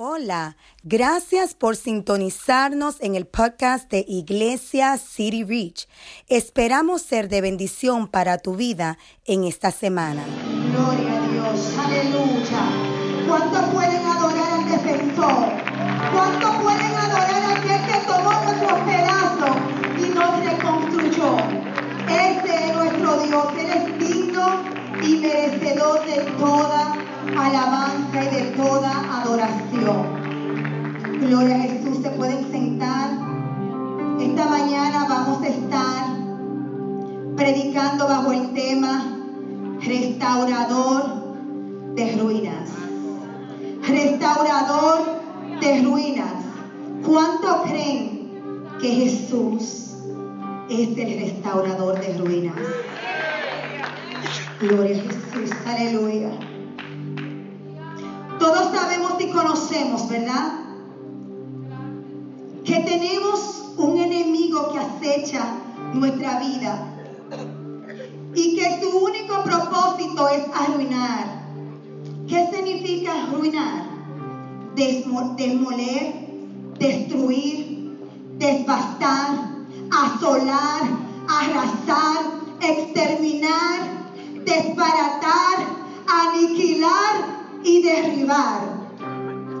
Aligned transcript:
Hola, 0.00 0.56
gracias 0.84 1.54
por 1.54 1.74
sintonizarnos 1.74 3.00
en 3.00 3.16
el 3.16 3.26
podcast 3.26 3.90
de 3.90 4.04
Iglesia 4.06 4.96
City 4.96 5.42
Reach. 5.42 5.88
Esperamos 6.28 7.02
ser 7.02 7.28
de 7.28 7.40
bendición 7.40 8.06
para 8.06 8.38
tu 8.38 8.54
vida 8.54 8.96
en 9.24 9.42
esta 9.42 9.72
semana. 9.72 10.24
Gloria 10.70 11.07
adoración. 29.28 30.06
Gloria 31.20 31.56
a 31.56 31.60
Jesús, 31.60 31.98
se 32.02 32.10
pueden 32.10 32.50
sentar. 32.50 33.10
Esta 34.18 34.46
mañana 34.46 35.06
vamos 35.08 35.42
a 35.42 35.48
estar 35.48 36.06
predicando 37.36 38.08
bajo 38.08 38.32
el 38.32 38.52
tema 38.54 39.18
restaurador 39.80 41.34
de 41.94 42.16
ruinas. 42.16 42.70
Restaurador 43.86 45.20
de 45.60 45.82
ruinas. 45.82 46.32
¿Cuánto 47.04 47.62
creen 47.64 48.30
que 48.80 48.88
Jesús 48.88 49.94
es 50.70 50.98
el 50.98 51.20
restaurador 51.20 52.00
de 52.00 52.18
ruinas? 52.18 52.56
Gloria 54.60 54.96
a 54.96 55.00
Jesús, 55.00 55.56
aleluya. 55.66 56.47
Todos 58.38 58.70
sabemos 58.72 59.14
y 59.20 59.30
conocemos, 59.30 60.08
¿verdad? 60.08 60.60
Que 62.64 62.80
tenemos 62.80 63.72
un 63.76 63.98
enemigo 63.98 64.72
que 64.72 64.78
acecha 64.78 65.56
nuestra 65.92 66.38
vida 66.38 66.94
y 68.34 68.54
que 68.54 68.80
su 68.80 68.96
único 68.96 69.42
propósito 69.42 70.28
es 70.28 70.44
arruinar. 70.54 71.26
¿Qué 72.28 72.48
significa 72.52 73.24
arruinar? 73.24 73.88
Desmoler, 74.76 76.14
destruir, 76.78 77.98
devastar, 78.38 79.30
asolar, 79.90 80.82
arrasar, 81.28 82.24
exterminar, 82.60 83.80
desbaratar, 84.44 85.66
aniquilar 86.06 87.37
y 87.64 87.80
derribar. 87.80 88.62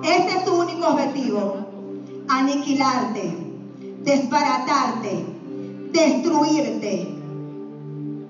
Ese 0.02 0.36
es 0.36 0.44
tu 0.44 0.52
único 0.52 0.86
objetivo. 0.86 1.56
Aniquilarte, 2.28 3.30
desbaratarte, 4.02 5.24
destruirte 5.92 7.14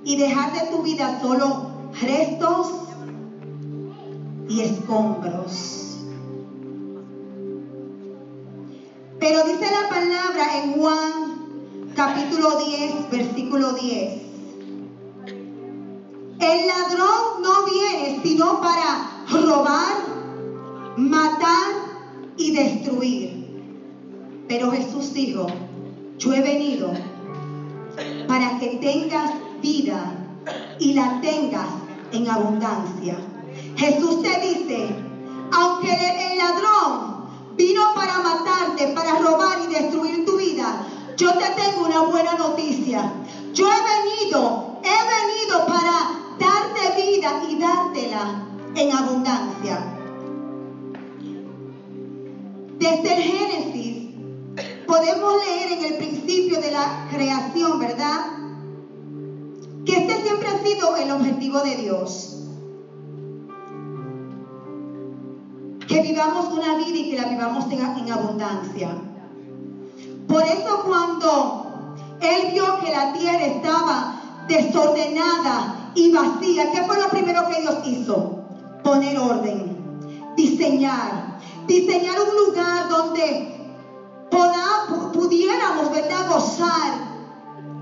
y 0.05 0.17
dejar 0.17 0.53
de 0.53 0.77
tu 0.77 0.83
vida 0.83 1.19
solo 1.21 1.67
restos 2.01 2.69
y 4.49 4.61
escombros. 4.61 5.99
Pero 9.19 9.43
dice 9.43 9.67
la 9.71 9.89
palabra 9.89 10.59
en 10.59 10.79
Juan 10.79 11.93
capítulo 11.95 12.57
10, 12.57 13.11
versículo 13.11 13.73
10. 13.73 14.29
El 16.41 16.67
ladrón 16.69 17.43
no 17.43 17.65
viene 17.65 18.21
sino 18.23 18.61
para 18.61 19.18
robar, 19.31 19.97
matar 20.97 21.71
y 22.37 22.51
destruir. 22.53 23.49
Pero 24.49 24.71
Jesús 24.71 25.13
dijo, 25.13 25.47
yo 26.19 26.33
he 26.33 26.41
venido 26.41 26.93
para 28.27 28.59
que 28.59 28.79
tengas 28.81 29.33
vida 29.61 30.15
y 30.79 30.95
la 30.95 31.21
tengas 31.21 31.69
en 32.13 32.29
abundancia. 32.29 33.19
Jesús 33.77 34.23
te 34.23 34.41
dice, 34.41 34.95
aunque 35.53 35.91
el 36.31 36.39
ladrón 36.39 37.29
vino 37.57 37.83
para 37.95 38.21
matarte, 38.21 38.89
para 38.89 39.19
robar 39.19 39.59
y 39.65 39.75
destruir 39.75 40.25
tu 40.25 40.37
vida, 40.37 40.87
yo 41.17 41.37
te 41.37 41.51
tengo 41.51 41.85
una 41.85 42.03
buena 42.03 42.35
noticia. 42.35 43.13
Yo 43.53 43.67
he 43.67 44.23
venido, 44.31 44.79
he 44.83 45.47
venido 45.49 45.67
para 45.67 46.09
darte 46.39 47.03
vida 47.03 47.43
y 47.49 47.59
dártela 47.59 48.48
en 48.79 48.93
abundancia. 48.93 49.95
Desde 52.79 53.15
el 53.15 53.23
Génesis 53.23 54.15
podemos 54.87 55.35
leer 55.45 55.73
en 55.73 55.85
el 55.85 55.95
principio 55.99 56.61
de 56.61 56.71
la 56.71 57.09
creación, 57.11 57.81
¿verdad? 57.81 58.21
Que 59.85 59.97
este 59.97 60.23
siempre 60.23 60.49
ha 60.49 60.63
sido 60.63 60.97
el 60.97 61.11
objetivo 61.11 61.61
de 61.61 61.77
Dios. 61.77 62.35
Que 65.89 66.03
vivamos 66.03 66.53
una 66.53 66.77
vida 66.77 66.97
y 66.97 67.11
que 67.11 67.17
la 67.17 67.29
vivamos 67.29 67.65
en, 67.73 68.13
abundancia. 68.13 68.91
Por 70.29 70.43
eso 70.43 70.85
cuando 70.87 71.97
Él 72.21 72.53
vio 72.53 72.79
que 72.81 72.91
la 72.93 73.13
tierra 73.15 73.45
estaba 73.45 74.21
desordenada 74.47 75.91
y 75.95 76.13
vacía, 76.13 76.71
¿qué 76.71 76.83
fue 76.83 77.01
lo 77.01 77.09
primero 77.09 77.49
que 77.49 77.61
Dios 77.61 77.77
hizo? 77.87 78.38
Poner 78.89 79.19
orden, 79.19 79.77
diseñar, 80.35 81.39
diseñar 81.67 82.17
un 82.23 82.47
lugar 82.47 82.89
donde 82.89 83.55
podamos, 84.31 85.15
pudiéramos, 85.15 85.91
gozar 86.31 86.95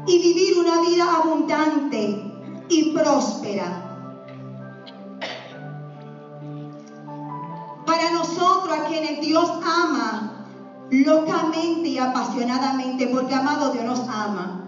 y 0.04 0.18
vivir 0.18 0.58
una 0.58 0.80
vida 0.80 1.04
abundante 1.14 2.20
y 2.68 2.90
próspera. 2.90 4.00
Para 7.86 8.10
nosotros, 8.10 8.76
a 8.76 8.86
quienes 8.86 9.20
Dios 9.20 9.48
ama 9.64 10.44
locamente 10.90 11.88
y 11.88 11.98
apasionadamente, 11.98 13.06
porque 13.06 13.32
amado 13.32 13.70
Dios 13.70 13.84
nos 13.84 14.08
ama. 14.08 14.64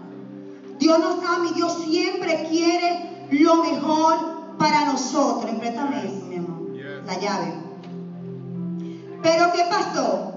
Dios 0.79 0.99
nos 0.99 1.21
ama 1.21 1.49
y 1.51 1.55
Dios 1.55 1.83
siempre 1.83 2.47
quiere 2.49 3.27
lo 3.29 3.57
mejor 3.57 4.38
para 4.59 4.85
nosotros. 4.85 5.51
Préstame 5.59 6.05
eso, 6.05 6.25
mi 6.27 6.35
amor, 6.35 6.59
la 7.07 7.19
llave. 7.19 7.53
Pero 9.23 9.51
¿qué 9.53 9.63
pasó? 9.69 10.33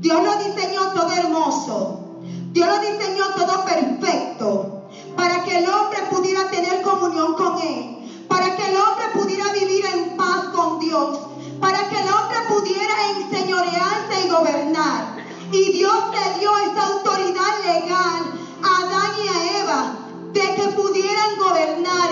Dios 0.00 0.22
lo 0.22 0.36
diseñó 0.36 0.92
todo 0.94 1.12
hermoso. 1.12 2.04
Dios 2.52 2.66
lo 2.66 2.78
diseñó 2.78 3.24
todo 3.36 3.64
perfecto 3.64 4.84
para 5.16 5.44
que 5.44 5.58
el 5.58 5.68
hombre 5.68 5.98
pudiera 6.10 6.50
tener 6.50 6.80
comunión 6.82 7.34
con 7.34 7.60
Él, 7.60 8.26
para 8.28 8.56
que 8.56 8.70
el 8.70 8.76
hombre 8.76 9.04
pudiera 9.14 9.52
vivir 9.52 9.84
en 9.84 10.16
paz 10.16 10.44
con 10.54 10.78
Dios, 10.78 11.18
para 11.60 11.88
que 11.88 12.00
el 12.00 12.08
hombre 12.08 12.38
pudiera 12.48 12.94
enseñorearse 13.16 14.26
y 14.26 14.30
gobernar. 14.30 15.18
Y 15.52 15.72
Dios 15.72 16.04
le 16.12 16.38
dio 16.40 16.50
esa 16.58 16.86
autoridad 16.86 17.54
legal 17.64 18.22
a 18.62 18.82
Adán 18.82 19.12
y 19.24 19.28
a 19.28 19.60
Eva 19.62 20.07
de 20.32 20.40
que 20.40 20.68
pudieran 20.76 21.38
gobernar, 21.38 22.10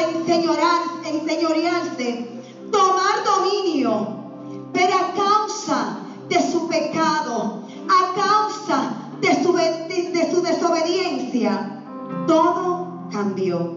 enseñorearse, 1.05 2.43
tomar 2.71 3.25
dominio. 3.25 4.17
Pero 4.73 4.95
a 4.95 5.13
causa 5.13 5.99
de 6.29 6.41
su 6.51 6.69
pecado, 6.69 7.63
a 7.89 8.15
causa 8.15 8.93
de 9.21 9.43
su, 9.43 9.53
de 9.53 10.31
su 10.31 10.43
desobediencia, 10.43 11.83
todo 12.27 13.09
cambió. 13.11 13.77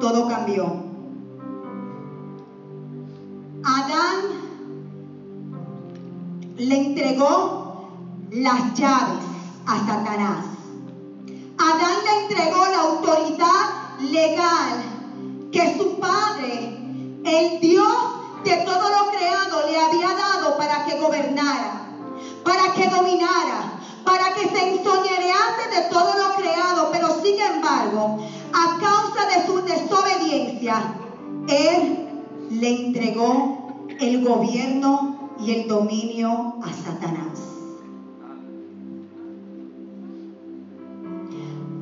Todo 0.00 0.28
cambió. 0.28 0.83
Le 6.56 6.76
entregó 6.76 7.88
las 8.30 8.74
llaves 8.74 9.24
a 9.66 9.78
Satanás. 9.78 10.44
Adán 11.58 11.96
le 12.04 12.22
entregó 12.22 12.66
la 12.66 12.80
autoridad 12.80 13.98
legal 14.00 14.82
que 15.50 15.76
su 15.76 15.98
padre, 15.98 16.78
el 17.24 17.60
Dios 17.60 17.96
de 18.44 18.56
todo 18.58 18.90
lo 18.90 19.10
creado, 19.10 19.66
le 19.68 19.78
había 19.78 20.14
dado 20.14 20.56
para 20.56 20.84
que 20.84 20.98
gobernara, 20.98 21.88
para 22.44 22.72
que 22.74 22.88
dominara, 22.88 23.80
para 24.04 24.34
que 24.34 24.48
se 24.48 24.76
ensoñerease 24.76 25.68
de 25.74 25.88
todo 25.90 26.12
lo 26.14 26.34
creado. 26.36 26.90
Pero 26.92 27.20
sin 27.22 27.38
embargo, 27.40 28.18
a 28.52 28.78
causa 28.78 29.26
de 29.26 29.46
su 29.46 29.60
desobediencia, 29.62 30.94
Él 31.48 32.08
le 32.50 32.86
entregó 32.86 33.86
el 33.98 34.24
gobierno 34.24 35.13
y 35.40 35.50
el 35.50 35.68
dominio 35.68 36.54
a 36.62 36.72
Satanás. 36.72 37.40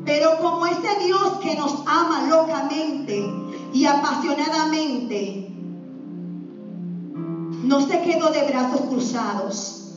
Pero 0.04 0.38
como 0.40 0.66
ese 0.66 1.04
Dios 1.04 1.38
que 1.42 1.56
nos 1.56 1.84
locamente 2.28 3.32
y 3.72 3.84
apasionadamente, 3.84 5.48
no 7.64 7.80
se 7.80 8.00
quedó 8.02 8.30
de 8.30 8.46
brazos 8.48 8.80
cruzados, 8.82 9.92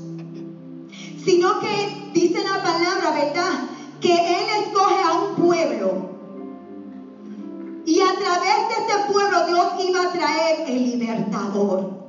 sino 1.23 1.59
que 1.59 2.11
dice 2.13 2.43
la 2.43 2.61
palabra, 2.61 3.11
¿verdad? 3.11 3.69
Que 3.99 4.13
Él 4.13 4.45
escoge 4.63 5.01
a 5.03 5.13
un 5.13 5.35
pueblo. 5.35 6.15
Y 7.85 7.99
a 7.99 8.15
través 8.15 8.67
de 8.67 8.73
este 8.81 9.11
pueblo 9.11 9.45
Dios 9.47 9.65
iba 9.87 10.01
a 10.03 10.11
traer 10.11 10.69
el 10.69 10.83
libertador. 10.91 12.04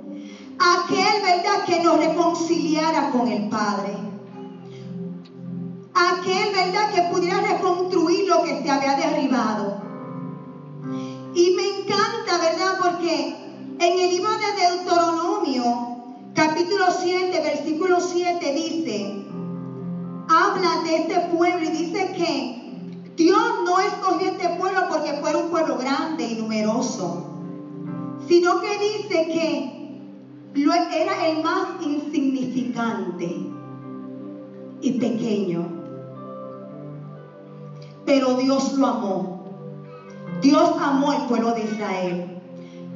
Aquel, 0.58 1.23
¿verdad? 1.23 1.64
Que 1.67 1.82
nos 1.82 1.99
reconciliara 1.99 3.11
con 3.11 3.29
el 3.29 3.49
Padre. 3.49 3.97
Aquel, 5.94 6.55
¿verdad? 6.55 6.94
Que 6.94 7.03
pudiera 7.14 7.41
reconstruir 7.41 8.29
lo 8.29 8.43
que 8.43 8.62
se 8.62 8.70
había 8.70 8.97
derribado. 8.97 9.82
Y 11.35 11.55
me 11.56 11.81
encanta, 11.81 12.38
¿verdad? 12.38 12.79
Porque 12.82 13.37
en 13.79 13.99
el 13.99 14.11
libro 14.11 14.31
de 14.32 14.69
Deuteronomio, 14.69 15.97
capítulo 16.35 16.87
7, 16.99 17.41
versículo 17.43 18.00
7 18.00 18.53
dice, 18.55 19.26
habla 20.29 20.82
de 20.85 20.97
este 20.97 21.20
pueblo 21.37 21.67
y 21.67 21.70
dice 21.70 22.12
que 22.17 22.56
Dios 23.17 23.41
no 23.64 23.81
escogió 23.81 24.31
este 24.31 24.49
pueblo 24.58 24.81
porque 24.88 25.14
fuera 25.14 25.38
un 25.38 25.50
pueblo 25.50 25.76
grande 25.79 26.25
y 26.25 26.37
numeroso, 26.37 27.26
sino 28.26 28.61
que 28.61 28.79
dice 28.79 29.26
que 29.26 29.75
era 30.64 31.26
el 31.26 31.43
más 31.43 31.69
insignificante 31.82 33.37
y 34.81 34.93
pequeño. 34.93 35.69
Pero 38.05 38.35
Dios 38.37 38.75
lo 38.75 38.87
amó. 38.87 39.44
Dios 40.41 40.70
amó 40.81 41.11
al 41.12 41.26
pueblo 41.26 41.53
de 41.53 41.64
Israel 41.64 42.37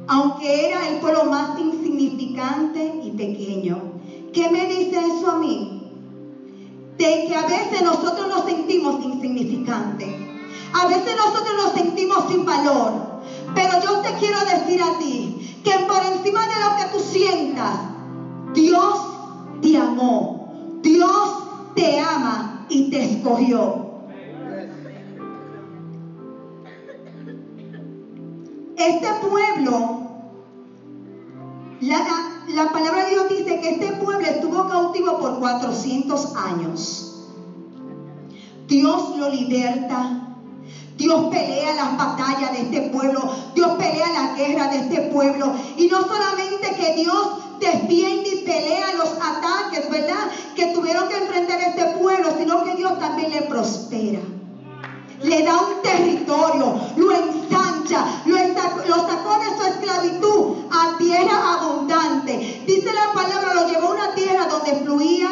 aunque 0.07 0.67
era 0.67 0.89
el 0.89 0.99
pueblo 0.99 1.25
más 1.25 1.57
insignificante 1.57 3.01
y 3.03 3.11
pequeño. 3.11 3.81
¿Qué 4.33 4.49
me 4.49 4.65
dice 4.65 4.99
eso 5.07 5.31
a 5.31 5.39
mí? 5.39 5.83
De 6.97 7.25
que 7.27 7.33
a 7.33 7.45
veces 7.47 7.81
nosotros 7.81 8.27
nos 8.27 8.45
sentimos 8.45 9.03
insignificantes. 9.03 10.09
A 10.73 10.87
veces 10.87 11.15
nosotros 11.15 11.53
nos 11.55 11.73
sentimos 11.73 12.25
sin 12.29 12.45
valor. 12.45 12.91
Pero 13.55 13.71
yo 13.81 13.99
te 13.99 14.13
quiero 14.15 14.39
decir 14.39 14.81
a 14.81 14.97
ti 14.97 15.40
que 15.63 15.71
por 15.87 16.03
encima 16.03 16.41
de 16.47 16.59
lo 16.59 16.77
que 16.77 16.97
tú 16.97 16.99
sientas, 17.03 17.79
Dios 18.53 18.99
te 19.61 19.77
amó. 19.77 20.79
Dios 20.81 21.73
te 21.75 21.99
ama 21.99 22.65
y 22.69 22.89
te 22.89 23.03
escogió. 23.03 23.91
Este 28.75 29.07
pueblo 29.29 30.01
la, 31.81 32.71
palabra 32.71 33.05
de 33.05 33.09
Dios 33.09 33.29
dice 33.29 33.59
que 33.59 33.69
este 33.71 33.87
pueblo 33.93 34.25
estuvo 34.27 34.67
cautivo 34.67 35.19
por 35.19 35.39
400 35.39 36.35
años. 36.35 37.27
Dios 38.67 39.17
lo 39.17 39.29
liberta. 39.29 40.20
Dios 41.01 41.29
pelea 41.31 41.73
las 41.73 41.97
batallas 41.97 42.51
de 42.51 42.61
este 42.61 42.81
pueblo. 42.91 43.21
Dios 43.55 43.71
pelea 43.71 44.07
la 44.11 44.35
guerra 44.35 44.67
de 44.67 44.77
este 44.77 45.01
pueblo. 45.13 45.51
Y 45.75 45.87
no 45.87 45.99
solamente 46.01 46.75
que 46.75 46.93
Dios 46.93 47.27
defiende 47.59 48.29
y 48.29 48.45
pelea 48.45 48.93
los 48.93 49.09
ataques, 49.13 49.89
¿verdad? 49.89 50.29
Que 50.55 50.67
tuvieron 50.67 51.09
que 51.09 51.17
enfrentar 51.17 51.59
este 51.59 51.85
pueblo, 51.99 52.29
sino 52.37 52.63
que 52.63 52.75
Dios 52.75 52.99
también 52.99 53.31
le 53.31 53.41
prospera 53.43 54.19
le 55.23 55.43
da 55.43 55.55
un 55.55 55.83
territorio, 55.83 56.81
lo 56.95 57.11
ensancha, 57.11 58.23
lo, 58.25 58.37
sacó 58.39 59.37
de 59.37 59.55
su 59.55 59.67
esclavitud 59.67 60.55
a 60.71 60.97
tierra 60.97 61.59
abundante. 61.59 62.63
Dice 62.65 62.91
la 62.91 63.13
palabra, 63.13 63.53
lo 63.53 63.67
llevó 63.67 63.89
a 63.89 63.91
una 63.91 64.15
tierra 64.15 64.47
donde 64.47 64.83
fluía 64.83 65.29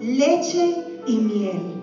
leche 0.00 1.02
y 1.08 1.16
miel. 1.16 1.82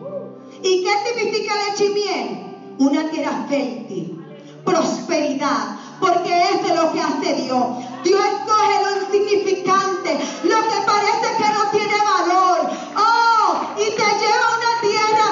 ¿Y 0.63 0.81
qué 0.81 0.91
significa 1.05 1.53
leche 1.67 1.85
y 1.87 1.93
miel? 1.93 2.50
Una 2.81 3.07
tierra 3.11 3.45
fértil, 3.47 4.17
prosperidad, 4.65 5.77
porque 5.99 6.31
eso 6.49 6.65
es 6.65 6.75
lo 6.75 6.91
que 6.91 6.99
hace 6.99 7.33
Dios. 7.35 7.63
Dios 8.03 8.19
escoge 8.19 8.75
lo 8.81 9.03
insignificante, 9.03 10.17
lo 10.41 10.55
que 10.67 10.81
parece 10.83 11.27
que 11.37 11.49
no 11.51 11.69
tiene 11.69 11.93
valor. 11.93 12.71
Oh, 12.97 13.53
y 13.77 13.83
te 13.83 14.07
lleva 14.17 14.45
a 14.47 14.57
una 14.57 14.73
tierra 14.81 15.27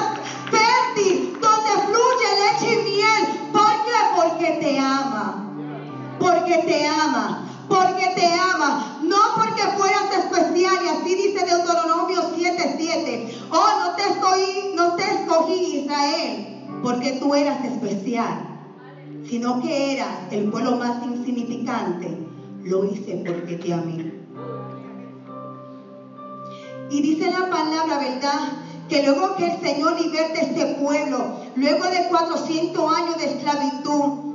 fértil, 0.48 1.40
donde 1.40 1.70
fluye 1.86 2.28
leche 2.38 2.72
y 2.72 2.84
miel. 2.84 3.50
¿Por 3.50 3.72
qué? 3.84 3.98
Porque 4.14 4.50
te 4.60 4.78
ama. 4.78 5.44
Porque 6.20 6.56
te 6.58 6.86
ama. 6.86 7.48
Porque 7.68 8.12
te 8.14 8.32
ama. 8.32 8.98
No 9.02 9.18
porque 9.34 9.62
fueras 9.76 10.04
especial. 10.08 10.84
Y 10.84 10.88
así 10.88 11.14
dice 11.16 11.44
Deuteronomio 11.44 12.30
7:7. 12.32 13.48
Oh, 13.50 13.68
no 13.80 13.96
te, 13.96 14.02
estoy, 14.04 14.72
no 14.76 14.94
te 14.94 15.02
escogí 15.02 15.82
Israel. 15.82 16.50
Porque 16.90 17.12
tú 17.20 17.32
eras 17.36 17.64
especial. 17.64 18.48
Sino 19.28 19.62
que 19.62 19.92
eras 19.94 20.08
el 20.32 20.50
pueblo 20.50 20.72
más 20.72 21.04
insignificante. 21.04 22.18
Lo 22.64 22.84
hice 22.84 23.22
porque 23.24 23.58
te 23.58 23.72
amé. 23.72 24.12
Y 26.90 27.00
dice 27.00 27.30
la 27.30 27.48
palabra, 27.48 27.98
¿verdad? 27.98 28.40
que 28.88 29.04
luego 29.04 29.36
que 29.36 29.46
el 29.46 29.60
Señor 29.60 30.00
liberte 30.00 30.40
este 30.40 30.66
pueblo, 30.82 31.36
luego 31.54 31.84
de 31.84 32.08
400 32.08 32.92
años 32.92 33.18
de 33.18 33.24
esclavitud, 33.26 34.34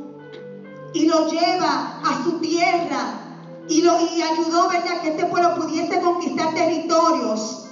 y 0.94 1.08
lo 1.08 1.28
lleva 1.28 2.00
a 2.06 2.24
su 2.24 2.40
tierra, 2.40 3.19
y, 3.68 3.81
lo, 3.81 3.92
ayudó, 3.92 4.69
¿verdad?, 4.69 5.01
que 5.01 5.10
este 5.10 5.25
pueblo 5.25 5.56
pudiese 5.56 6.00
conquistar 6.00 6.54
territorios. 6.54 7.68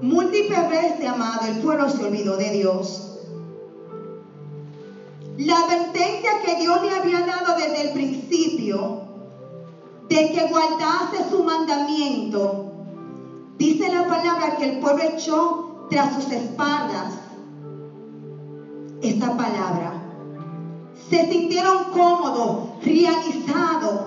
Múltiples 0.00 0.68
veces, 0.68 1.08
amado, 1.08 1.48
el 1.48 1.56
pueblo 1.56 1.88
se 1.88 2.04
olvidó 2.04 2.36
de 2.36 2.50
Dios. 2.50 3.03
La 5.36 5.60
advertencia 5.60 6.40
que 6.44 6.56
Dios 6.56 6.80
le 6.82 6.94
había 6.94 7.26
dado 7.26 7.56
desde 7.56 7.88
el 7.88 7.92
principio 7.92 9.00
de 10.08 10.30
que 10.30 10.46
guardase 10.48 11.28
su 11.28 11.42
mandamiento, 11.42 12.66
dice 13.58 13.90
la 13.90 14.06
palabra 14.06 14.56
que 14.56 14.70
el 14.70 14.78
pueblo 14.78 15.02
echó 15.02 15.86
tras 15.90 16.14
sus 16.14 16.30
espaldas 16.30 17.14
esta 19.02 19.36
palabra. 19.36 19.92
Se 21.10 21.28
sintieron 21.28 21.90
cómodos, 21.90 22.80
realizados 22.82 24.00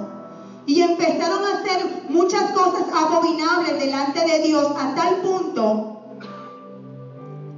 y 0.65 0.81
empezaron 0.81 1.43
a 1.43 1.59
hacer 1.59 2.05
muchas 2.09 2.51
cosas 2.51 2.85
abominables 2.93 3.77
delante 3.79 4.23
de 4.23 4.39
Dios 4.39 4.67
a 4.77 4.95
tal 4.95 5.21
punto 5.21 5.93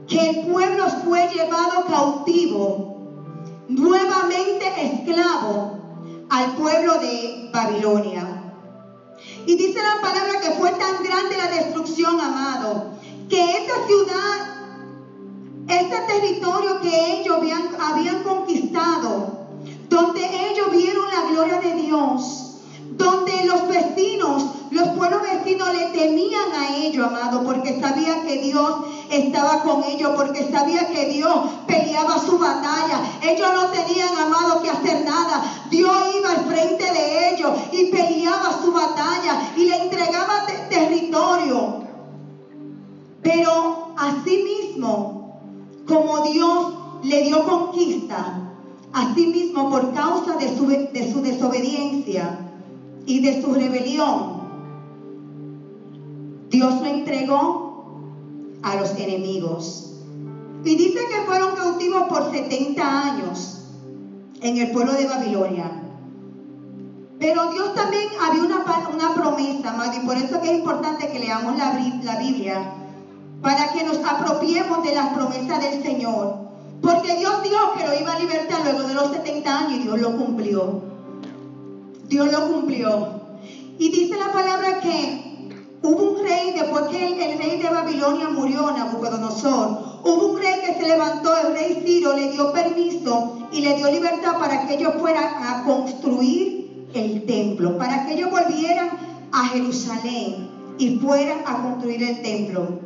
que 0.07 0.29
el 0.29 0.47
pueblo 0.47 0.85
fue 1.05 1.27
llevado 1.27 1.85
cautivo, 1.85 2.98
al 5.17 6.55
pueblo 6.55 6.99
de 6.99 7.49
Babilonia. 7.51 8.53
Y 9.45 9.55
dice 9.55 9.79
la 9.81 10.01
palabra 10.01 10.39
que 10.41 10.51
fue 10.51 10.71
tan 10.71 11.03
grande 11.03 11.37
la 11.37 11.47
destrucción, 11.47 12.19
amado, 12.19 12.91
que 13.27 13.57
esta 13.57 13.85
ciudad, 13.87 14.55
este 15.67 15.97
territorio 16.01 16.79
que 16.81 17.19
ellos 17.19 17.37
habían, 17.37 17.69
habían 17.79 18.23
conquistado, 18.23 19.47
donde 19.89 20.21
ellos 20.51 20.71
vieron 20.71 21.05
la 21.09 21.31
gloria 21.31 21.59
de 21.59 21.73
Dios, 21.81 22.55
donde 22.91 23.45
los 23.45 23.67
vecinos, 23.67 24.45
los 24.71 24.89
pueblos 24.89 25.21
vecinos 25.23 25.69
le 25.73 25.85
temían 25.87 26.53
a 26.53 26.75
ellos, 26.77 27.07
amado, 27.07 27.43
porque 27.43 27.79
sabía 27.79 28.23
que 28.23 28.41
Dios 28.41 28.75
estaba 29.09 29.61
con 29.63 29.83
ellos, 29.83 30.11
porque 30.15 30.49
sabía 30.51 30.87
que 30.87 31.05
Dios 31.07 31.35
peleaba 31.67 32.19
su 32.19 32.37
batalla. 32.37 33.01
Ellos 33.21 33.47
no 33.53 33.69
tenían, 33.71 34.15
amado, 34.17 34.61
que 34.61 34.69
hacer 34.69 35.05
nada. 35.05 35.43
Dios 35.69 35.91
iba 36.17 36.31
al 36.31 36.45
frente 36.45 36.83
de 36.83 37.33
ellos 37.33 37.51
y 37.71 37.85
peleaba 37.85 38.59
su 38.61 38.71
batalla 38.71 39.51
y 39.55 39.65
le 39.65 39.83
entregaba 39.83 40.45
territorio. 40.69 41.83
Pero 43.21 43.93
asimismo, 43.97 45.41
como 45.87 46.21
Dios 46.21 46.73
le 47.03 47.23
dio 47.23 47.45
conquista, 47.45 48.41
asimismo 48.93 49.69
por 49.69 49.93
causa 49.93 50.35
de 50.37 50.55
su, 50.55 50.67
de 50.67 51.11
su 51.11 51.21
desobediencia 51.21 52.39
y 53.05 53.19
de 53.19 53.41
su 53.41 53.53
rebelión, 53.53 54.39
Dios 56.49 56.81
lo 56.81 56.85
entregó 56.85 57.68
a 58.63 58.75
los 58.75 58.91
enemigos. 58.91 59.93
Y 60.63 60.75
dice 60.75 60.99
que 61.09 61.25
fueron 61.25 61.55
cautivos 61.55 62.03
por 62.03 62.31
70 62.31 63.03
años 63.03 63.61
en 64.41 64.57
el 64.57 64.71
pueblo 64.71 64.93
de 64.93 65.07
Babilonia. 65.07 65.71
Pero 67.19 67.51
Dios 67.51 67.75
también 67.75 68.07
había 68.21 68.43
una, 68.43 68.63
una 68.93 69.13
promesa, 69.13 69.93
y 69.95 70.05
por 70.05 70.17
eso 70.17 70.41
que 70.41 70.51
es 70.51 70.59
importante 70.59 71.09
que 71.09 71.19
leamos 71.19 71.57
la, 71.57 71.77
la 72.03 72.15
Biblia 72.17 72.73
para 73.41 73.71
que 73.71 73.83
nos 73.83 73.99
apropiemos 73.99 74.83
de 74.83 74.95
las 74.95 75.13
promesas 75.13 75.61
del 75.61 75.83
Señor. 75.83 76.49
Porque 76.81 77.17
Dios 77.17 77.43
dijo 77.43 77.73
que 77.77 77.87
lo 77.87 77.99
iba 77.99 78.13
a 78.13 78.19
libertar 78.19 78.61
luego 78.63 78.87
de 78.87 78.93
los 78.93 79.11
70 79.11 79.59
años 79.59 79.73
y 79.73 79.83
Dios 79.83 79.99
lo 79.99 80.17
cumplió. 80.17 80.81
Dios 82.07 82.31
lo 82.31 82.51
cumplió. 82.51 83.19
Y 83.77 83.91
dice 83.91 84.17
la 84.17 84.31
palabra 84.31 84.79
que 84.79 85.28
hubo 85.81 86.11
un 86.11 86.23
rey, 86.23 86.53
después 86.53 86.83
que 86.85 87.05
el, 87.05 87.37
rey 87.37 87.61
de 87.61 87.69
Babilonia 87.69 88.29
murió, 88.29 88.71
Nabucodonosor, 88.71 90.01
hubo 90.03 90.33
un 90.33 90.39
rey 90.39 90.61
que 90.65 90.73
se 90.75 90.87
levantó, 90.87 91.35
el 91.37 91.53
rey 91.53 91.81
Ciro 91.85 92.15
le 92.15 92.31
dio 92.31 92.51
permiso 92.51 93.47
y 93.51 93.61
le 93.61 93.75
dio 93.75 93.91
libertad 93.91 94.37
para 94.39 94.67
que 94.67 94.75
ellos 94.75 94.93
fueran 94.99 95.43
a 95.43 95.63
construir 95.63 96.87
el 96.93 97.25
templo, 97.25 97.77
para 97.77 98.05
que 98.05 98.13
ellos 98.13 98.29
volvieran 98.29 98.89
a 99.31 99.45
Jerusalén 99.45 100.49
y 100.77 100.97
fueran 100.97 101.39
a 101.45 101.63
construir 101.63 102.03
el 102.03 102.21
templo. 102.21 102.79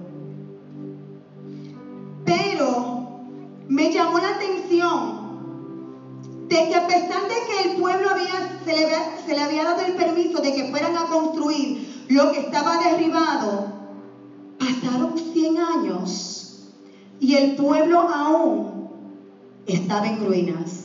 Pero 2.25 3.03
me 3.67 3.91
llamó 3.91 4.19
la 4.19 4.29
atención 4.29 5.23
de 6.47 6.69
que 6.69 6.75
a 6.75 6.87
pesar 6.87 7.21
de 7.23 7.35
que 7.47 7.69
el 7.69 7.81
pueblo 7.81 8.09
había, 8.09 8.61
se, 8.63 8.73
le 8.75 8.87
se 9.25 9.33
le 9.33 9.41
había 9.41 9.63
dado 9.63 9.81
el 9.85 9.93
permiso 9.93 10.41
de 10.41 10.53
que 10.53 10.65
fueran 10.69 10.95
a 10.97 11.07
construir 11.07 11.92
lo 12.09 12.31
que 12.31 12.39
estaba 12.39 12.77
derribado, 12.77 13.67
pasaron 14.59 15.17
100 15.17 15.57
años 15.57 16.69
y 17.19 17.35
el 17.35 17.55
pueblo 17.55 17.99
aún 17.99 18.89
estaba 19.65 20.07
en 20.07 20.25
ruinas. 20.25 20.83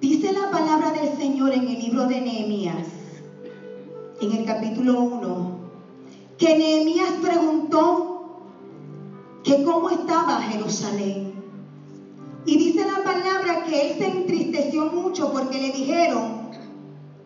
Dice 0.00 0.32
la 0.32 0.50
palabra 0.50 0.92
del 0.92 1.16
Señor 1.16 1.52
en 1.52 1.68
el 1.68 1.78
libro 1.78 2.06
de 2.06 2.20
Nehemías, 2.20 2.88
en 4.20 4.32
el 4.32 4.44
capítulo 4.46 5.00
1, 5.00 5.50
que 6.38 6.56
Nehemías 6.56 7.12
preguntó 7.20 8.10
que 9.44 9.62
cómo 9.62 9.90
estaba 9.90 10.40
Jerusalén. 10.42 11.29
Y 12.46 12.56
dice 12.56 12.86
la 12.86 13.04
palabra 13.04 13.64
que 13.64 13.88
él 13.90 13.98
se 13.98 14.06
entristeció 14.06 14.86
mucho 14.86 15.30
porque 15.32 15.58
le 15.58 15.72
dijeron 15.72 16.50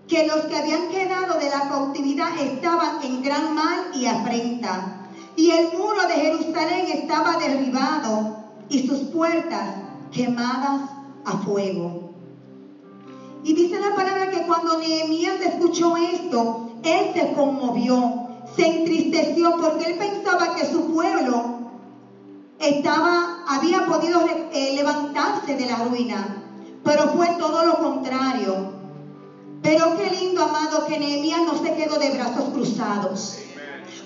que 0.09 0.27
los 0.27 0.43
que 0.47 0.57
habían 0.57 0.89
quedado 0.89 1.39
de 1.39 1.49
la 1.49 1.69
cautividad 1.69 2.39
estaban 2.39 3.03
en 3.03 3.23
gran 3.23 3.55
mal 3.55 3.91
y 3.95 4.07
afrenta. 4.07 5.09
Y 5.37 5.51
el 5.51 5.77
muro 5.77 6.07
de 6.07 6.15
Jerusalén 6.15 6.87
estaba 6.93 7.37
derribado 7.39 8.37
y 8.69 8.87
sus 8.87 9.01
puertas 9.11 9.77
quemadas 10.13 10.91
a 11.25 11.39
fuego. 11.39 12.11
Y 13.45 13.53
dice 13.53 13.79
la 13.79 13.95
palabra 13.95 14.31
que 14.31 14.47
cuando 14.47 14.79
Nehemías 14.79 15.41
escuchó 15.41 15.97
esto, 15.97 16.71
él 16.83 17.11
se 17.15 17.33
conmovió, 17.35 18.29
se 18.57 18.79
entristeció 18.79 19.57
porque 19.61 19.93
él 19.93 19.99
pensaba 19.99 20.55
que 20.55 20.67
su 20.67 20.93
pueblo 20.93 21.59
estaba, 22.59 23.34
había 23.49 23.87
podido 23.87 24.27
eh, 24.53 24.73
levantarse 24.75 25.57
de 25.57 25.67
la 25.67 25.85
ruina, 25.85 26.43
pero 26.83 27.09
fue 27.09 27.29
todo 27.39 27.65
lo 27.65 27.79
contrario. 27.79 28.73
Pero 29.63 29.97
qué 29.97 30.11
lindo, 30.11 30.43
amado, 30.43 30.87
que 30.87 30.99
Nehemías 30.99 31.43
no 31.43 31.63
se 31.63 31.75
quedó 31.75 31.99
de 31.99 32.11
brazos 32.11 32.51
cruzados. 32.53 33.39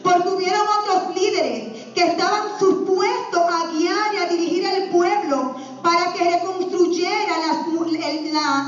Porque 0.03 0.29
hubieron 0.29 0.61
otros 0.81 1.17
líderes 1.17 1.87
que 1.95 2.05
estaban 2.05 2.59
supuestos 2.61 3.43
a 3.43 3.67
guiar 3.73 4.15
y 4.15 4.17
a 4.19 4.29
dirigir 4.29 4.67
al 4.67 4.89
pueblo 4.91 5.57
para 5.83 6.13
que 6.13 6.31
reconstruyera 6.31 7.29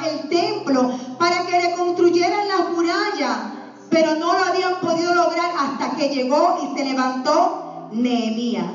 el, 0.05 0.29
templo, 0.29 0.99
para 1.19 1.47
que 1.47 1.61
reconstruyeran 1.61 2.49
las 2.49 2.71
murallas, 2.71 3.39
pero 3.91 4.15
no 4.17 4.33
lo 4.33 4.45
habían 4.45 4.81
podido 4.81 5.15
lograr 5.15 5.51
hasta 5.59 5.97
que 5.97 6.09
llegó 6.09 6.59
y 6.63 6.79
se 6.79 6.85
levantó 6.85 7.89
Nehemías. 7.93 8.73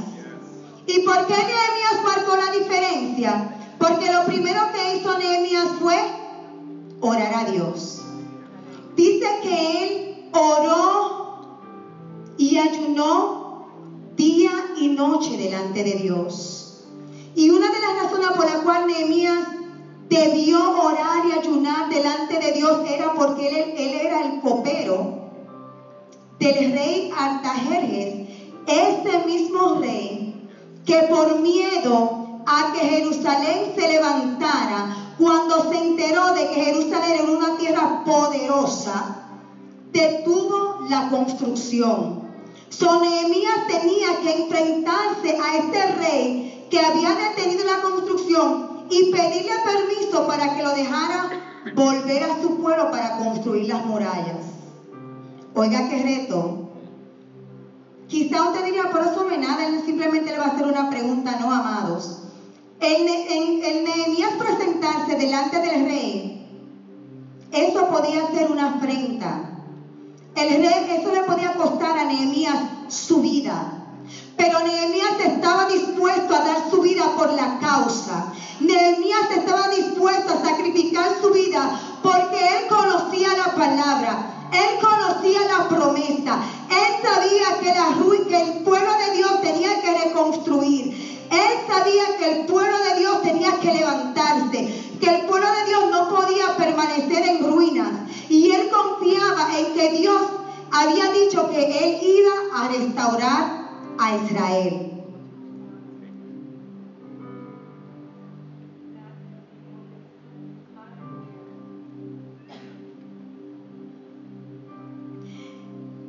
¿Y 0.88 1.00
por 1.00 1.26
qué 1.28 1.34
Nehemías 1.34 2.04
marcó 2.04 2.36
la 2.36 2.52
diferencia? 2.52 3.56
Porque 3.80 4.12
lo 4.12 4.26
primero 4.26 4.62
que 4.74 4.98
hizo 4.98 5.18
Nehemías 5.18 5.68
fue 5.80 5.98
orar 7.02 7.25
a 7.36 7.46
Dios. 7.46 8.02
Dice 8.96 9.26
que 9.44 9.84
él 9.84 10.30
oró 10.32 11.66
y 12.38 12.58
ayunó 12.58 13.66
día 14.16 14.74
y 14.78 14.90
noche 14.90 15.38
delante 15.38 15.84
de 15.84 15.96
Dios. 15.96 16.84
Y 17.36 17.50
una 17.50 17.70
de 17.70 17.80
las 17.80 18.04
razones 18.04 18.30
por 18.38 18.46
la 18.46 18.64
cual 18.64 18.88
Nehemías 18.88 19.48
debió 20.08 20.60
orar 20.82 21.26
y 21.28 21.32
ayunar 21.32 21.90
delante 21.90 22.40
de 22.40 22.52
Dios 22.54 22.78
era 22.88 23.14
porque 23.14 23.48
él, 23.48 23.74
era 23.78 24.22
el 24.22 24.40
copero 24.42 25.26
del 26.40 26.72
rey 26.72 27.12
Artajerjes, 27.18 28.30
ese 28.68 29.26
mismo 29.26 29.76
rey 29.82 30.48
que 30.86 30.98
por 31.10 31.40
miedo 31.40 32.42
a 32.46 32.72
que 32.72 32.80
Jerusalén 32.80 33.74
se 33.76 33.88
levantara, 33.88 35.05
cuando 35.18 35.72
se 35.72 35.78
enteró 35.78 36.34
de 36.34 36.50
que 36.50 36.64
Jerusalén 36.66 37.20
era 37.20 37.32
una 37.32 37.58
tierra 37.58 38.04
poderosa, 38.04 39.28
detuvo 39.92 40.86
la 40.90 41.10
construcción. 41.10 42.26
So 42.70 43.00
Nehemías 43.02 43.68
tenía 43.68 44.20
que 44.22 44.44
enfrentarse 44.44 45.38
a 45.38 45.58
este 45.58 45.96
rey 45.96 46.68
que 46.70 46.80
había 46.80 47.16
detenido 47.16 47.64
la 47.66 47.82
construcción 47.82 48.86
y 48.90 49.12
pedirle 49.12 49.54
permiso 49.64 50.28
para 50.28 50.56
que 50.56 50.64
lo 50.64 50.76
dejara 50.76 51.30
volver 51.76 52.24
a 52.24 52.42
su 52.42 52.58
pueblo 52.58 52.92
para 52.92 53.18
construir 53.18 53.68
las 53.68 53.86
murallas. 53.86 54.46
Oiga 55.54 55.88
qué 55.90 56.04
reto. 56.04 56.70
Quizá 58.08 58.50
usted 58.50 58.66
diría, 58.66 58.92
por 58.92 59.02
eso 59.02 59.24
no 59.24 59.38
nada, 59.38 59.66
él 59.66 59.82
simplemente 59.86 60.32
le 60.32 60.38
va 60.38 60.46
a 60.46 60.50
hacer 60.50 60.68
una 60.68 60.90
pregunta, 60.90 61.38
no 61.40 61.52
amados. 61.52 62.25
En, 62.80 63.84
Nehemías 63.86 64.34
presentarse 64.38 65.16
delante 65.16 65.60
del 65.60 65.86
rey, 65.86 66.48
eso 67.52 67.88
podía 67.88 68.30
ser 68.32 68.52
una 68.52 68.76
afrenta. 68.76 69.50
El 70.36 70.50
rey, 70.62 71.00
eso 71.00 71.12
le 71.14 71.22
podía 71.22 71.54
costar 71.54 71.98
a 71.98 72.06
Nehemías 72.06 72.58
su 72.90 73.22
vida. 73.22 73.72
Pero 74.36 74.60
Nehemías 74.60 75.20
estaba 75.26 75.68
dispuesto 75.68 76.36
a 76.36 76.46
dar 76.46 76.70
su 76.70 76.82
vida 76.82 77.16
por 77.16 77.32
la 77.34 77.60
causa. 77.60 78.34
Nehemías 78.60 79.32
estaba 79.36 79.70
dispuesto 79.70 80.34
a 80.34 80.46
sacrificar 80.46 81.08
su 81.22 81.30
vida 81.32 81.80
porque 82.04 82.38
él 82.38 82.68
conocía 82.68 83.30
la 83.38 83.56
palabra. 83.56 84.36
Él 84.52 84.80
conocía 84.82 85.42
la 85.48 85.68
promesa. 85.70 86.44
Él 86.70 86.96
sabía 87.02 87.60
que, 87.60 87.68
la, 87.68 88.28
que 88.28 88.42
el 88.42 88.64
pueblo 88.64 88.92
de 88.98 89.18
Dios 89.18 89.42
tenía 89.42 89.82
que 89.82 90.04
reconstruir. 90.04 91.05
Él 91.36 91.68
sabía 91.68 92.18
que 92.18 92.32
el 92.32 92.46
pueblo 92.46 92.76
de 92.82 93.00
Dios 93.00 93.22
tenía 93.22 93.60
que 93.60 93.74
levantarse. 93.74 94.98
Que 95.00 95.08
el 95.08 95.26
pueblo 95.26 95.48
de 95.52 95.66
Dios 95.70 95.84
no 95.92 96.08
podía 96.08 96.56
permanecer 96.56 97.26
en 97.26 97.44
ruinas. 97.44 97.92
Y 98.30 98.52
él 98.52 98.70
confiaba 98.70 99.58
en 99.58 99.74
que 99.74 99.90
Dios 100.00 100.22
había 100.72 101.12
dicho 101.12 101.50
que 101.50 101.62
él 101.62 101.98
iba 102.02 102.64
a 102.64 102.68
restaurar 102.70 103.66
a 103.98 104.16
Israel. 104.16 104.92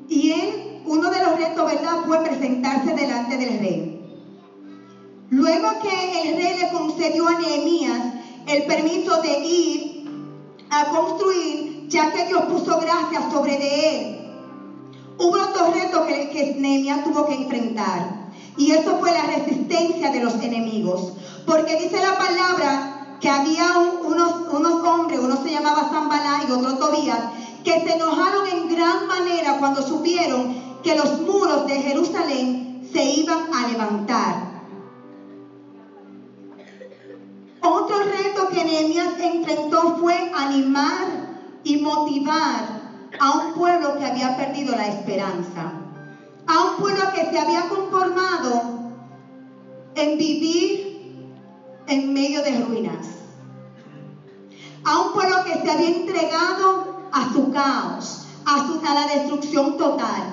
Y 0.09 0.31
él, 0.31 0.83
uno 0.87 1.11
de 1.11 1.23
los 1.23 1.37
retos, 1.37 1.67
¿verdad?, 1.67 2.05
fue 2.07 2.21
presentarse 2.21 2.95
delante 2.95 3.37
del 3.37 3.59
rey. 3.59 3.96
Luego 5.47 5.79
que 5.81 6.29
el 6.29 6.37
rey 6.37 6.59
le 6.59 6.73
concedió 6.73 7.29
a 7.29 7.39
Nehemías 7.39 8.03
el 8.49 8.65
permiso 8.65 9.23
de 9.23 9.45
ir 9.47 10.11
a 10.69 10.91
construir, 10.91 11.87
ya 11.87 12.11
que 12.11 12.25
Dios 12.25 12.43
puso 12.47 12.81
gracia 12.81 13.31
sobre 13.31 13.57
de 13.57 13.97
él, 13.97 14.17
Hubo 15.19 15.37
otro 15.37 15.71
reto 15.73 16.05
que, 16.05 16.31
que 16.31 16.57
Nehemías 16.59 17.05
tuvo 17.05 17.27
que 17.27 17.35
enfrentar. 17.35 18.33
Y 18.57 18.73
eso 18.73 18.97
fue 18.99 19.13
la 19.13 19.23
resistencia 19.23 20.11
de 20.11 20.21
los 20.21 20.35
enemigos. 20.35 21.13
Porque 21.47 21.77
dice 21.77 22.01
la 22.03 22.19
palabra 22.19 23.19
que 23.21 23.29
había 23.29 23.73
unos, 24.05 24.33
unos 24.51 24.85
hombres, 24.85 25.21
uno 25.21 25.41
se 25.45 25.53
llamaba 25.53 25.89
Zambalá 25.91 26.43
y 26.47 26.51
otro 26.51 26.77
Tobías, 26.77 27.21
que 27.63 27.85
se 27.85 27.93
enojaron 27.93 28.47
en 28.49 28.69
gran 28.69 29.07
manera 29.07 29.59
cuando 29.61 29.81
supieron 29.81 30.81
que 30.83 30.97
los 30.97 31.21
muros 31.21 31.67
de 31.67 31.81
Jerusalén 31.81 32.83
se 32.93 33.05
iban 33.05 33.55
a 33.55 33.69
levantar. 33.69 34.46
Otro 37.87 38.03
reto 38.03 38.49
que 38.49 38.65
Nehemías 38.65 39.13
enfrentó 39.21 39.97
fue 39.99 40.33
animar 40.35 41.07
y 41.63 41.77
motivar 41.77 42.65
a 43.17 43.31
un 43.31 43.55
pueblo 43.55 43.97
que 43.97 44.05
había 44.05 44.37
perdido 44.37 44.75
la 44.75 44.89
esperanza, 44.89 45.71
a 46.49 46.63
un 46.65 46.77
pueblo 46.79 47.03
que 47.15 47.31
se 47.31 47.39
había 47.39 47.69
conformado 47.69 48.91
en 49.95 50.19
vivir 50.19 51.31
en 51.87 52.13
medio 52.13 52.43
de 52.43 52.61
ruinas, 52.61 53.07
a 54.83 54.99
un 54.99 55.13
pueblo 55.13 55.45
que 55.45 55.63
se 55.63 55.71
había 55.71 55.91
entregado 55.91 57.09
a 57.13 57.33
su 57.33 57.53
caos, 57.53 58.27
a, 58.47 58.67
su, 58.67 58.83
la 58.83 59.07
destrucción 59.15 59.77
total. 59.77 60.25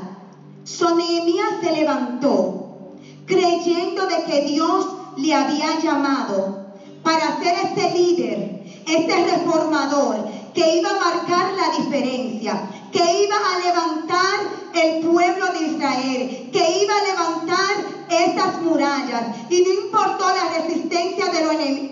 Sonemia 0.63 1.43
se 1.61 1.71
levantó, 1.71 2.95
creyendo 3.27 4.07
de 4.07 4.23
que 4.23 4.41
Dios 4.41 4.87
le 5.17 5.35
había 5.35 5.77
llamado 5.77 6.62
para 7.03 7.39
ser 7.39 7.55
este 7.63 7.91
líder, 7.91 8.63
este 8.87 9.25
reformador 9.25 10.27
que 10.53 10.77
iba 10.77 10.89
a 10.89 10.99
marcar 10.99 11.53
la 11.53 11.77
diferencia, 11.77 12.69
que 12.91 13.23
iba 13.23 13.35
a 13.35 13.59
levantar 13.59 14.39
el 14.73 15.01
pueblo 15.01 15.47
de 15.47 15.65
Israel, 15.65 16.49
que 16.51 16.83
iba 16.83 16.93
a 16.95 17.03
levantar 17.03 17.93
estas 18.09 18.61
murallas. 18.61 19.23
Y 19.49 19.63
no 19.63 19.69
importó 19.85 20.25
la 20.27 20.61
resistencia 20.61 21.25
del 21.27 21.49
enemigo, 21.49 21.83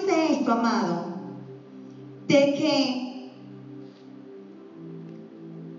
¿Qué 0.00 0.06
nos 0.06 0.06
dice 0.06 0.32
esto, 0.32 0.52
amado? 0.52 1.04
De 2.26 2.54
que 2.54 3.30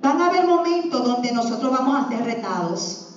van 0.01 0.21
a 0.21 0.27
haber 0.27 0.45
momentos 0.45 1.03
donde 1.03 1.31
nosotros 1.31 1.71
vamos 1.71 2.05
a 2.05 2.09
ser 2.09 2.23
retados. 2.25 3.07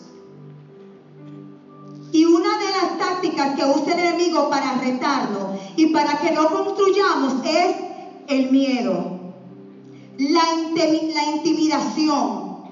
Y 2.13 2.25
una 2.25 2.59
de 2.59 2.67
las 2.67 2.99
tácticas 2.99 3.57
que 3.57 3.65
usa 3.65 3.95
el 3.95 4.01
enemigo 4.01 4.49
para 4.49 4.75
retarnos 4.75 5.59
y 5.77 5.87
para 5.87 6.21
que 6.21 6.31
no 6.31 6.49
construyamos 6.49 7.45
es 7.45 7.77
el 8.29 8.51
miedo 8.51 9.15
la, 10.19 10.43
intimidación, 11.35 12.65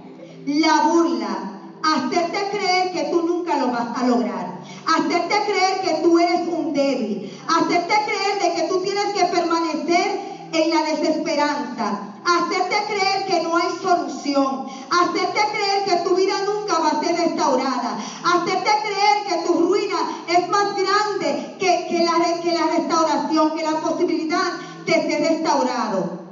la 0.46 0.82
burla, 0.82 1.52
hacerte 1.82 2.38
creer 2.50 2.92
que 2.92 3.10
tú 3.10 3.22
nunca 3.26 3.58
lo 3.58 3.68
vas 3.68 3.96
a 3.96 4.06
lograr, 4.06 4.41
hacerte 4.86 5.34
creer 5.46 5.80
que 5.82 6.02
tú 6.02 6.18
eres 6.18 6.48
un 6.48 6.72
débil, 6.72 7.40
hacerte 7.48 7.94
creer 8.04 8.42
de 8.42 8.60
que 8.60 8.68
tú 8.68 8.80
tienes 8.82 9.06
que 9.14 9.24
permanecer 9.26 10.32
en 10.52 10.70
la 10.70 10.82
desesperanza, 10.82 12.12
hacerte 12.24 12.76
creer 12.86 13.26
que 13.26 13.42
no 13.42 13.56
hay 13.56 13.68
solución, 13.82 14.66
hacerte 14.90 15.40
creer 15.52 15.84
que 15.84 16.08
tu 16.08 16.14
vida 16.14 16.34
nunca 16.44 16.78
va 16.78 16.88
a 16.88 17.00
ser 17.00 17.16
restaurada, 17.16 17.98
hacerte 18.24 18.70
creer 18.82 19.26
que 19.28 19.46
tu 19.46 19.54
ruina 19.54 20.24
es 20.28 20.48
más 20.48 20.76
grande 20.76 21.56
que, 21.58 21.86
que, 21.88 22.04
la, 22.04 22.40
que 22.42 22.52
la 22.52 22.66
restauración, 22.76 23.56
que 23.56 23.62
la 23.62 23.80
posibilidad 23.80 24.52
de 24.84 24.92
ser 24.92 25.20
restaurado. 25.20 26.22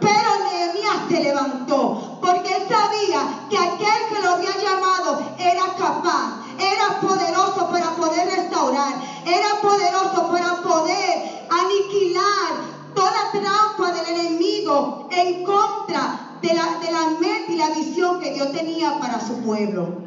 Pero 0.00 0.44
Nehemías 0.44 1.08
se 1.08 1.22
levantó 1.22 2.18
porque 2.20 2.54
él 2.54 2.62
sabía 2.68 3.48
que 3.48 3.56
aquel 3.56 4.08
que 4.10 4.22
lo 4.22 4.30
había 4.30 4.56
llamado 4.58 5.22
era 5.38 5.74
capaz, 5.76 6.42
era 6.58 7.00
poderoso 7.00 7.68
para 7.70 7.96
poder 7.96 8.26
restaurar, 8.26 8.94
era 9.26 9.60
poderoso 9.60 10.28
para 10.30 10.62
poder 10.62 11.46
aniquilar 11.50 12.76
toda 12.94 13.32
trampa 13.32 13.92
del 13.92 14.16
enemigo 14.16 15.08
en 15.10 15.44
contra 15.44 16.38
de 16.40 16.54
la, 16.54 16.78
de 16.78 16.92
la 16.92 17.20
mente 17.20 17.52
y 17.52 17.56
la 17.56 17.70
visión 17.70 18.20
que 18.20 18.32
Dios 18.32 18.52
tenía 18.52 18.98
para 19.00 19.20
su 19.20 19.34
pueblo. 19.42 20.06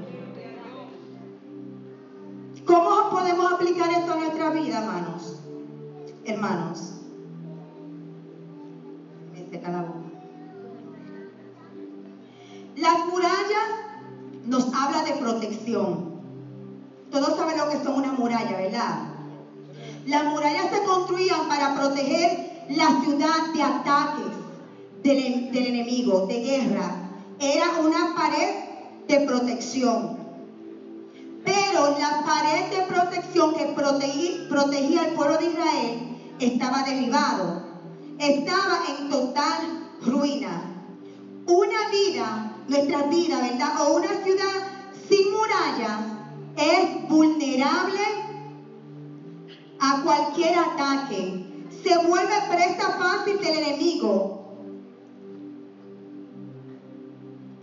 ¿Cómo 2.65 3.09
podemos 3.09 3.51
aplicar 3.51 3.91
esto 3.91 4.13
a 4.13 4.15
nuestra 4.15 4.51
vida, 4.51 4.79
hermanos? 4.79 5.39
Hermanos. 6.23 6.93
Las 12.75 13.05
murallas 13.07 13.69
nos 14.45 14.73
habla 14.73 15.03
de 15.03 15.13
protección. 15.13 16.08
Todos 17.11 17.35
saben 17.35 17.57
lo 17.57 17.69
que 17.69 17.83
son 17.83 17.95
una 17.95 18.11
muralla, 18.13 18.57
¿verdad? 18.57 18.99
Las 20.05 20.25
murallas 20.25 20.69
se 20.71 20.83
construían 20.83 21.47
para 21.47 21.75
proteger 21.75 22.65
la 22.69 23.01
ciudad 23.01 23.53
de 23.53 23.61
ataques 23.61 24.25
del, 25.03 25.65
enemigo, 25.65 26.27
de 26.27 26.39
guerra. 26.39 27.09
Era 27.39 27.79
una 27.79 28.15
pared 28.15 28.55
de 29.07 29.19
protección. 29.21 30.17
Pero 31.43 31.97
la 31.97 32.23
pared 32.23 32.69
de 32.69 32.85
protección 32.85 33.55
que 33.55 33.65
protegía 34.49 35.01
al 35.01 35.13
pueblo 35.13 35.37
de 35.37 35.45
Israel 35.45 36.17
estaba 36.39 36.83
derribado 36.83 37.69
estaba 38.19 38.81
en 38.89 39.09
total 39.09 39.89
ruina. 40.01 40.61
Una 41.47 41.89
vida, 41.89 42.51
nuestra 42.67 43.03
vida, 43.03 43.39
¿verdad? 43.39 43.81
O 43.81 43.95
una 43.95 44.23
ciudad 44.23 44.67
sin 45.07 45.31
murallas 45.31 46.18
es 46.57 47.09
vulnerable 47.09 47.99
a 49.79 50.01
cualquier 50.03 50.57
ataque. 50.57 51.45
Se 51.83 51.97
vuelve 52.07 52.33
presa 52.49 52.97
fácil 52.97 53.37
del 53.39 53.57
enemigo. 53.57 54.39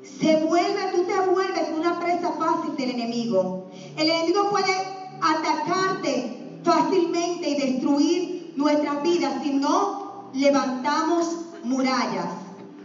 Se 0.02 0.36
vuelve, 0.44 0.92
tú 0.94 1.02
te 1.02 1.30
vuelves 1.30 1.68
una 1.76 2.00
presa 2.00 2.32
fácil 2.32 2.76
del 2.76 2.90
enemigo. 2.90 3.66
El 3.96 4.08
enemigo 4.08 4.50
puede 4.50 4.72
atacarte 5.20 6.58
fácilmente 6.64 7.50
y 7.50 7.60
destruir 7.60 8.52
nuestras 8.56 9.02
vidas 9.02 9.42
si 9.42 9.50
no 9.50 10.30
levantamos 10.32 11.46
murallas. 11.64 12.28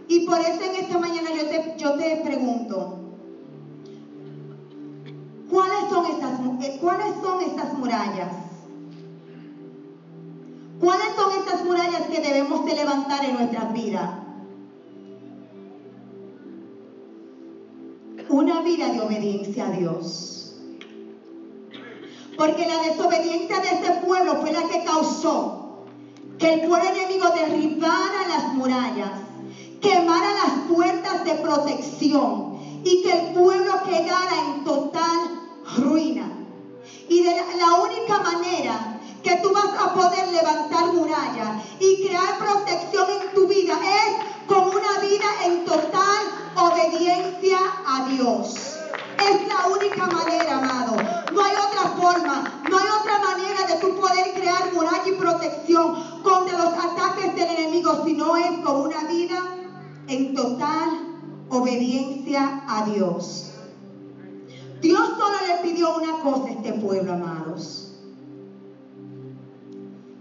Y 0.07 0.25
por 0.25 0.39
eso 0.39 0.61
en 0.61 0.75
esta 0.75 0.97
mañana 0.97 1.29
yo 1.31 1.47
te, 1.47 1.75
yo 1.77 1.93
te 1.93 2.17
pregunto, 2.17 3.10
¿cuáles 5.51 5.89
son, 5.89 6.05
estas, 6.05 6.39
eh, 6.61 6.77
¿cuáles 6.81 7.13
son 7.21 7.41
estas 7.41 7.73
murallas? 7.77 8.31
¿Cuáles 10.79 11.15
son 11.15 11.31
estas 11.33 11.63
murallas 11.65 12.01
que 12.07 12.21
debemos 12.21 12.65
de 12.65 12.73
levantar 12.73 13.25
en 13.25 13.33
nuestras 13.33 13.73
vidas? 13.73 14.09
Una 18.29 18.61
vida 18.61 18.87
de 18.93 19.01
obediencia 19.01 19.67
a 19.67 19.71
Dios. 19.71 20.55
Porque 22.37 22.65
la 22.65 22.81
desobediencia 22.81 23.59
de 23.59 23.67
este 23.67 23.91
pueblo 24.05 24.37
fue 24.37 24.51
la 24.53 24.63
que 24.63 24.83
causó 24.85 25.85
que 26.39 26.53
el 26.53 26.61
pueblo 26.61 26.87
enemigo 26.89 27.25
derribara 27.35 28.27
las 28.29 28.53
murallas, 28.53 29.11
quemara 29.81 30.33
las 30.33 30.73
puertas 30.73 31.25
de 31.25 31.35
protección 31.35 32.57
y 32.83 33.03
que 33.03 33.11
el 33.11 33.33
pueblo 33.33 33.73
quedara 33.83 34.55
en 34.55 34.63
total 34.63 35.40
ruina. 35.77 36.31
Y 37.07 37.23
de 37.23 37.35
la, 37.57 37.73
única 37.73 38.19
manera 38.19 38.99
que 39.23 39.35
tú 39.37 39.51
vas 39.53 39.69
a 39.79 39.93
poder 39.93 40.27
levantar 40.29 40.93
murallas 40.93 41.63
y 41.79 42.07
crear 42.07 42.37
protección 42.39 43.05
en 43.21 43.33
tu 43.33 43.47
vida 43.47 43.73
es 43.73 44.47
con 44.47 44.67
una 44.67 44.99
vida 45.01 45.25
en 45.45 45.65
total 45.65 46.21
obediencia 46.55 47.59
a 47.85 48.05
Dios. 48.09 48.77
Es 49.19 49.47
la 49.47 49.67
única 49.67 50.07
manera, 50.07 50.57
amado. 50.57 50.95
No 51.31 51.43
hay 51.43 51.51
otra 51.51 51.91
forma, 51.91 52.61
no 52.69 52.77
hay 52.77 52.85
otra 52.99 53.19
manera 53.19 53.67
de 53.67 53.75
tú 53.75 53.95
poder 53.95 54.33
crear 54.33 54.73
muralla 54.73 55.07
y 55.07 55.13
protección 55.13 56.21
contra 56.23 56.57
los 56.57 56.73
ataques 56.73 57.35
del 57.35 57.49
enemigo, 57.49 58.03
si 58.03 58.13
no 58.13 58.35
es 58.35 58.59
con 58.65 58.81
una 58.81 59.03
vida 59.03 59.39
en 60.07 60.33
total 60.33 61.11
obediencia 61.49 62.63
a 62.67 62.85
Dios. 62.85 63.50
Dios 64.81 65.07
solo 65.09 65.37
le 65.47 65.69
pidió 65.69 65.95
una 65.97 66.19
cosa 66.19 66.45
a 66.47 66.51
este 66.51 66.73
pueblo, 66.73 67.13
amados, 67.13 67.99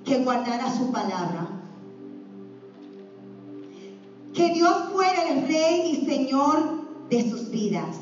que 0.05 0.23
guardara 0.23 0.70
su 0.77 0.90
palabra. 0.92 1.49
Que 4.35 4.53
Dios 4.53 4.75
fuera 4.92 5.29
el 5.29 5.49
rey 5.49 5.90
y 5.92 6.07
señor 6.07 6.85
de 7.09 7.31
sus 7.31 7.51
vidas 7.51 7.96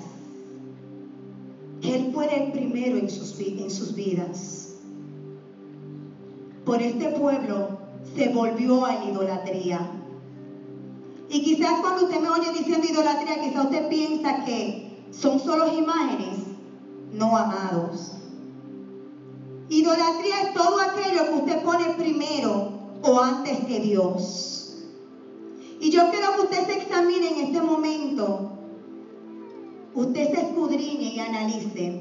que 1.81 1.94
Él 1.94 2.12
fuera 2.12 2.35
el 2.35 2.53
primero 2.53 2.99
en 2.99 3.11
sus, 3.11 3.37
vidas. 3.94 4.75
Por 6.64 6.83
este 6.83 7.09
pueblo 7.11 7.79
se 8.14 8.29
volvió 8.31 8.85
a 8.85 8.94
la 8.94 9.05
idolatría. 9.05 9.90
Y 11.31 11.42
quizás 11.42 11.81
cuando 11.81 12.05
usted 12.05 12.21
me 12.21 12.31
oye 12.31 12.53
diciendo 12.53 12.87
idolatría, 12.87 13.40
quizás 13.42 13.64
usted 13.66 13.88
piensa 13.88 14.44
que 14.44 15.07
son 15.11 15.38
solo 15.38 15.73
imágenes, 15.73 16.47
no 17.18 17.37
amados. 17.37 18.12
Idolatría 19.68 20.42
es 20.42 20.54
todo 20.54 20.78
aquello 20.78 21.24
que 21.28 21.35
usted 21.35 21.62
pone 21.62 21.94
primero 21.98 22.70
o 23.02 23.18
antes 23.18 23.59
que 23.66 23.81
Dios. 23.81 24.76
Y 25.81 25.90
yo 25.90 26.11
quiero 26.11 26.35
que 26.35 26.40
usted 26.42 26.66
se 26.66 26.83
examine 26.83 27.28
en 27.28 27.46
este 27.46 27.61
momento 27.61 28.59
usted 29.98 30.31
se 30.31 30.40
escudriñe 30.42 31.14
y 31.14 31.18
analice, 31.18 32.00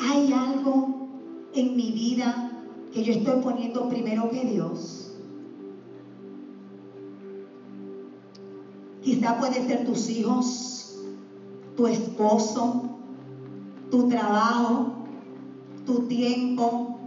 ¿hay 0.00 0.32
algo 0.32 1.08
en 1.54 1.76
mi 1.76 1.92
vida 1.92 2.50
que 2.92 3.02
yo 3.02 3.12
estoy 3.12 3.42
poniendo 3.42 3.88
primero 3.88 4.30
que 4.30 4.46
Dios? 4.46 5.12
Quizá 9.02 9.38
puede 9.38 9.66
ser 9.66 9.84
tus 9.84 10.08
hijos, 10.08 10.96
tu 11.76 11.86
esposo, 11.86 12.91
tu 13.92 14.08
trabajo, 14.08 14.86
tu 15.84 16.06
tiempo, 16.08 16.98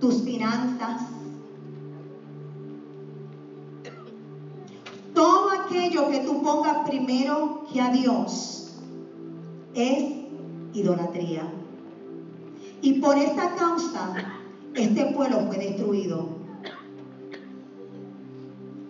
tus 0.00 0.22
finanzas. 0.22 1.02
Todo 5.14 5.50
aquello 5.50 6.08
que 6.08 6.18
tú 6.26 6.42
pongas 6.42 6.88
primero 6.88 7.66
que 7.72 7.80
a 7.80 7.92
Dios 7.92 8.80
es 9.74 10.04
idolatría. 10.72 11.48
Y 12.82 12.94
por 12.94 13.16
esta 13.16 13.54
causa, 13.54 14.14
este 14.74 15.06
pueblo 15.14 15.42
fue 15.46 15.58
destruido. 15.58 16.30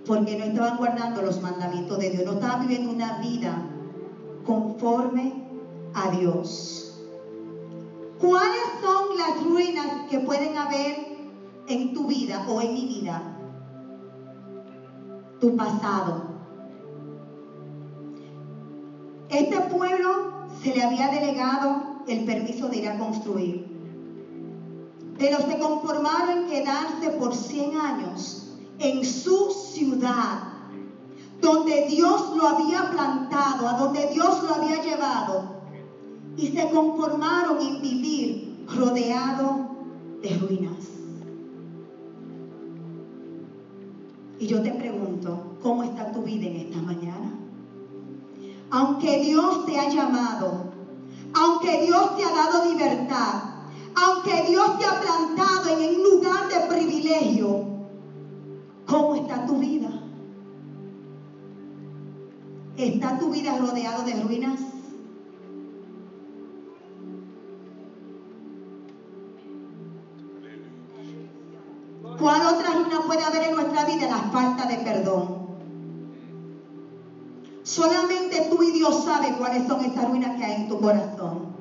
Porque 0.06 0.38
no 0.38 0.44
estaban 0.46 0.78
guardando 0.78 1.20
los 1.20 1.42
mandamientos 1.42 1.98
de 1.98 2.08
Dios, 2.08 2.24
no 2.24 2.32
estaban 2.32 2.66
viviendo 2.66 2.90
una 2.90 3.18
vida 3.18 3.66
conforme 4.46 5.47
a 5.94 6.11
Dios. 6.11 7.01
¿Cuáles 8.20 8.62
son 8.83 9.16
las 9.16 9.44
ruinas 9.44 9.87
que 10.11 10.18
pueden 10.20 10.57
haber 10.57 11.16
en 11.68 11.94
tu 11.94 12.07
vida 12.07 12.44
o 12.48 12.61
en 12.61 12.74
mi 12.74 12.87
vida? 12.87 13.22
Tu 15.40 15.57
pasado. 15.57 16.22
Este 19.29 19.61
pueblo 19.61 20.48
se 20.62 20.74
le 20.74 20.83
había 20.83 21.09
delegado 21.09 22.03
el 22.09 22.24
permiso 22.24 22.68
de 22.68 22.79
ir 22.79 22.88
a 22.88 22.98
construir. 22.98 23.66
Pero 25.18 25.38
se 25.38 25.59
conformaron 25.59 26.38
en 26.38 26.48
quedarse 26.48 27.11
por 27.18 27.35
100 27.35 27.77
años 27.77 28.57
en 28.79 29.05
su 29.05 29.51
ciudad, 29.51 30.40
donde 31.40 31.87
Dios 31.88 32.37
lo 32.37 32.48
había 32.48 32.90
plantado, 32.90 33.68
a 33.68 33.72
donde 33.74 34.09
Dios 34.09 34.42
lo 34.42 34.55
había 34.55 34.83
llevado. 34.83 35.58
Y 36.38 36.46
se 36.46 36.70
conformaron 36.70 37.61
en 37.61 37.83
vivir 37.83 38.64
rodeado 38.74 39.70
de 40.22 40.38
ruinas. 40.38 40.88
Y 44.38 44.46
yo 44.46 44.62
te 44.62 44.70
pregunto, 44.70 45.57
¿cómo 45.61 45.83
está 45.83 46.12
tu 46.12 46.22
vida 46.22 46.46
en 46.46 46.57
esta 46.57 46.81
mañana? 46.81 47.33
Aunque 48.70 49.20
Dios 49.20 49.66
te 49.66 49.81
ha 49.81 49.88
llamado, 49.88 50.70
aunque 51.35 51.87
Dios 51.87 52.16
te 52.16 52.24
ha 52.24 52.31
dado 52.31 52.72
libertad, 52.72 53.42
aunque 53.96 54.44
Dios 54.48 54.79
te 54.79 54.85
ha 54.85 55.01
plantado 55.01 55.77
en 55.77 55.96
un 55.96 56.03
lugar 56.05 56.48
de 56.48 56.72
privilegio, 56.72 57.64
¿cómo 58.87 59.16
está 59.16 59.44
tu 59.44 59.59
vida? 59.59 59.90
¿Está 62.77 63.18
tu 63.18 63.31
vida 63.31 63.59
rodeado 63.59 64.05
de 64.05 64.22
ruinas? 64.22 64.67
Nuestra 73.88 74.07
vida? 74.07 74.09
La 74.09 74.31
falta 74.31 74.66
de 74.66 74.77
perdón. 74.79 75.38
Solamente 77.62 78.48
tú 78.51 78.62
y 78.62 78.72
Dios 78.72 79.05
saben 79.05 79.35
cuáles 79.35 79.66
son 79.66 79.85
esas 79.85 80.09
ruinas 80.09 80.37
que 80.37 80.44
hay 80.44 80.62
en 80.62 80.68
tu 80.68 80.81
corazón. 80.81 81.57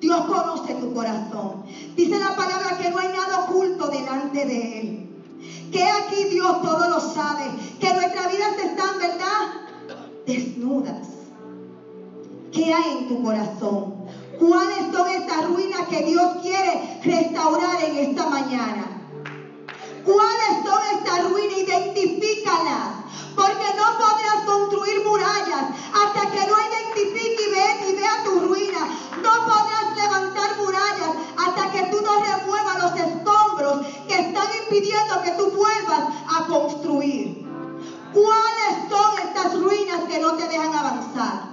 Dios 0.00 0.20
conoce 0.22 0.74
tu 0.74 0.92
corazón. 0.92 1.64
Dice 1.96 2.18
la 2.18 2.34
palabra 2.36 2.78
que 2.78 2.90
no 2.90 2.98
hay 2.98 3.08
nada 3.08 3.44
oculto 3.44 3.88
delante 3.88 4.44
de 4.44 4.80
Él. 4.80 5.08
Que 5.70 5.84
aquí 5.84 6.24
Dios 6.30 6.62
todo 6.62 6.88
lo 6.88 7.00
sabe. 7.00 7.44
Que 7.80 7.92
nuestras 7.94 8.32
vidas 8.32 8.58
están, 8.58 8.98
¿verdad? 8.98 9.96
Desnudas. 10.26 11.08
¿Qué 12.52 12.72
hay 12.72 12.98
en 12.98 13.08
tu 13.08 13.22
corazón? 13.22 13.94
¿Cuáles 14.38 14.92
son 14.92 15.08
esas 15.08 15.48
ruinas 15.48 15.88
que 15.88 16.04
Dios 16.04 16.30
quiere 16.42 17.00
restaurar 17.02 17.82
en 17.84 17.96
esta 17.96 18.28
mañana? 18.28 18.91
¿Cuáles 20.04 20.64
son 20.64 20.80
estas 20.98 21.30
ruinas? 21.30 21.58
Identifícalas. 21.58 23.02
Porque 23.36 23.66
no 23.76 23.98
podrás 23.98 24.44
construir 24.44 25.04
murallas 25.04 25.64
hasta 25.94 26.30
que 26.30 26.46
no 26.46 26.56
identifique 26.58 27.42
y 27.88 27.94
vea, 27.94 28.24
tu 28.24 28.40
ruina. 28.40 28.88
No 29.22 29.30
podrás 29.46 29.96
levantar 29.96 30.56
murallas 30.58 31.16
hasta 31.38 31.70
que 31.72 31.82
tú 31.90 32.00
no 32.02 32.20
remuevas 32.20 32.82
los 32.82 33.00
escombros 33.00 33.86
que 34.08 34.14
están 34.14 34.46
impidiendo 34.64 35.22
que 35.22 35.30
tú 35.32 35.50
vuelvas 35.52 36.14
a 36.36 36.46
construir. 36.46 37.46
¿Cuáles 38.12 38.90
son 38.90 39.18
estas 39.26 39.58
ruinas 39.58 40.00
que 40.10 40.18
no 40.18 40.34
te 40.34 40.48
dejan 40.48 40.74
avanzar? 40.74 41.52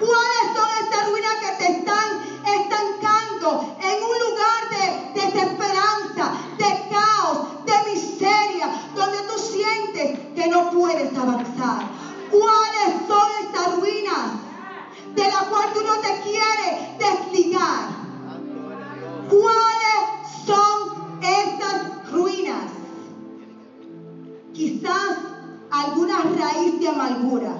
¿Cuáles 0.00 0.56
son 0.56 0.68
estas 0.84 1.08
ruinas 1.08 1.34
que 1.34 1.64
te 1.64 1.72
están 1.78 2.22
estancando 2.44 3.76
en 3.80 4.02
un 4.02 4.18
lugar 4.18 4.62
de 4.70 5.20
desesperanza, 5.20 6.32
de 6.62 6.88
caos, 6.88 7.38
de 7.66 7.92
miseria, 7.92 8.66
donde 8.94 9.18
tú 9.22 9.38
sientes 9.38 10.18
que 10.34 10.48
no 10.48 10.70
puedes 10.70 11.16
avanzar? 11.16 11.88
¿Cuáles 12.30 13.06
son 13.08 13.28
estas 13.42 13.80
ruinas 13.80 14.26
de 15.14 15.24
las 15.24 15.42
cuales 15.44 15.74
tú 15.74 15.80
no 15.84 15.96
te 15.96 16.20
quieres 16.22 16.98
desligar? 16.98 17.88
¿Cuáles 19.28 20.46
son 20.46 21.20
estas 21.22 22.12
ruinas? 22.12 22.70
Quizás 24.52 25.18
alguna 25.70 26.22
raíz 26.38 26.78
de 26.78 26.88
amargura. 26.88 27.56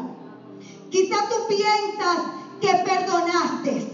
Quizás 0.91 1.29
tú 1.29 1.35
piensas 1.49 2.19
que 2.61 2.69
perdonaste, 2.69 3.93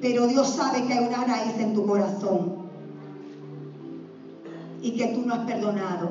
pero 0.00 0.26
Dios 0.26 0.48
sabe 0.48 0.86
que 0.86 0.94
hay 0.94 1.06
una 1.06 1.24
raíz 1.24 1.54
en 1.58 1.74
tu 1.74 1.86
corazón 1.86 2.57
y 4.82 4.92
que 4.92 5.06
tú 5.08 5.22
no 5.22 5.34
has 5.34 5.46
perdonado. 5.46 6.10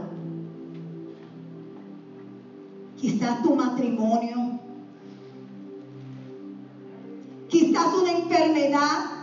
Quizás 2.98 3.42
tu 3.44 3.54
matrimonio, 3.54 4.60
quizás 7.48 7.94
una 7.94 8.12
enfermedad, 8.12 9.18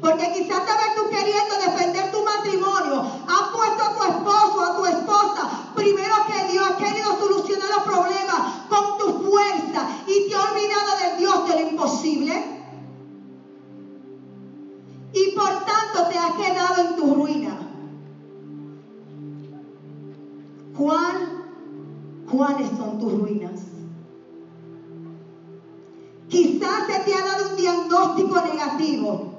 porque 0.00 0.32
quizás 0.32 0.64
vez 0.64 0.94
tú 0.96 1.10
queriendo 1.10 1.54
defender 1.66 2.10
tu 2.10 2.22
matrimonio, 2.24 3.00
has 3.26 3.48
puesto 3.50 3.82
a 3.82 3.94
tu 3.94 4.02
esposo, 4.04 4.64
a 4.64 4.76
tu 4.76 4.86
esposa, 4.86 5.72
primero 5.74 6.14
que 6.26 6.52
Dios, 6.52 6.70
has 6.70 6.76
querido 6.76 7.18
solucionar 7.18 7.68
los 7.68 7.82
problemas 7.84 8.40
con 8.68 8.98
tu 8.98 9.28
fuerza 9.28 9.88
y 10.06 10.28
te 10.28 10.34
ha 10.34 10.50
olvidado 10.50 10.98
del 11.02 11.18
Dios 11.18 11.48
de 11.48 11.54
lo 11.54 11.70
imposible. 11.70 12.58
Y 15.12 15.32
por 15.34 15.48
tanto 15.48 16.08
te 16.10 16.18
has 16.18 16.32
quedado 16.32 16.88
en 16.88 16.96
tu 16.96 17.17
ruinas? 23.12 23.60
Quizás 26.28 26.86
se 26.86 26.98
te 27.00 27.14
ha 27.14 27.24
dado 27.24 27.50
un 27.50 27.56
diagnóstico 27.56 28.40
negativo. 28.42 29.32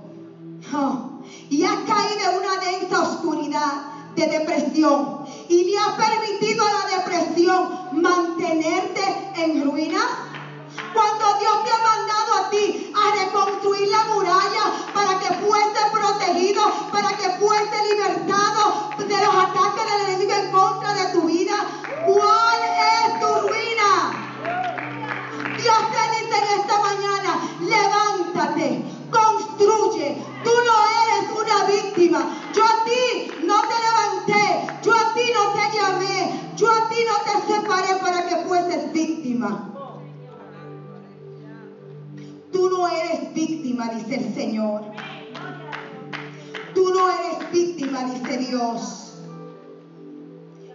Oh, 0.73 1.10
y 1.49 1.63
has 1.63 1.77
caído 1.79 2.32
en 2.32 2.38
una 2.38 2.60
densa 2.60 3.01
oscuridad 3.01 3.89
de 4.15 4.27
depresión 4.27 5.19
y 5.47 5.63
le 5.65 5.77
has 5.77 5.93
permitido 5.93 6.65
a 6.65 6.73
la 6.73 6.97
depresión 6.97 8.01
mantenerte 8.01 9.32
en 9.36 9.63
ruinas. 9.63 10.05
Cuando 10.93 11.39
Dios 11.39 11.63
te 11.63 11.71
ha 11.71 11.77
mandado 11.77 12.45
a 12.45 12.49
ti 12.49 12.91
a 12.95 13.25
reconstruir 13.25 13.88
la 13.89 14.13
muralla 14.13 14.63
para 14.93 15.19
que 15.19 15.34
fuese 15.45 15.79
protegido, 15.91 16.62
para 16.91 17.10
que 17.10 17.29
fuese 17.38 17.93
libertado 17.93 18.89
de 18.97 19.25
los 19.25 19.36
ataques 19.36 19.86
del 19.91 20.10
enemigo 20.10 20.34
en 20.34 20.51
contra 20.51 20.93
de 20.93 21.09
dice 43.88 44.15
el 44.15 44.34
Señor. 44.34 44.82
Tú 46.74 46.94
no 46.94 47.10
eres 47.10 47.52
víctima, 47.52 48.04
dice 48.04 48.38
Dios. 48.38 49.13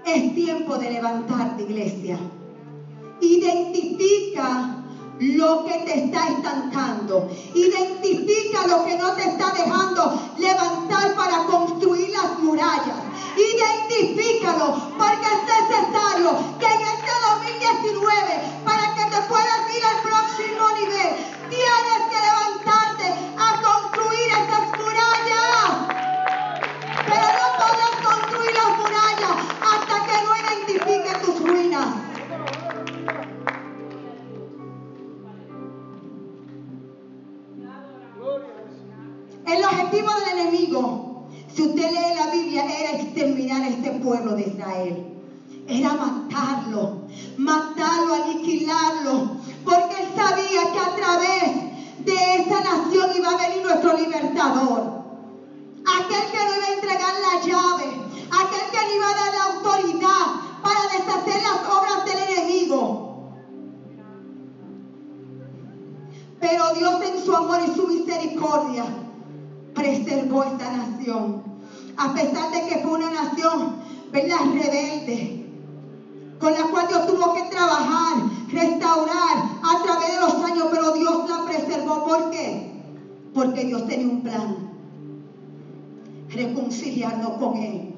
Es 0.07 0.35
tiempo 0.35 0.77
de 0.77 0.91
levantarte, 0.91 1.63
iglesia. 1.63 2.19
Identifica 3.21 4.85
lo 5.21 5.65
que 5.65 5.75
te 5.85 6.05
está 6.05 6.29
estancando. 6.29 7.31
Identifica 7.55 8.67
lo 8.67 8.85
que 8.85 8.99
no 8.99 9.13
te 9.13 9.23
está 9.23 9.53
dejando 9.53 10.21
levantar 10.39 11.15
para 11.15 11.45
construir 11.45 12.11
las 12.11 12.39
murallas. 12.41 12.97
Identifícalo 13.37 14.75
porque 14.99 15.27
es 15.27 15.43
necesario 15.69 16.37
que 16.59 16.67
en 16.67 16.81
este 16.81 17.13
2019, 17.31 18.63
para 18.65 18.95
que 18.95 19.05
te 19.11 19.24
Reconciliarnos 86.35 87.39
con 87.39 87.57
Él. 87.57 87.95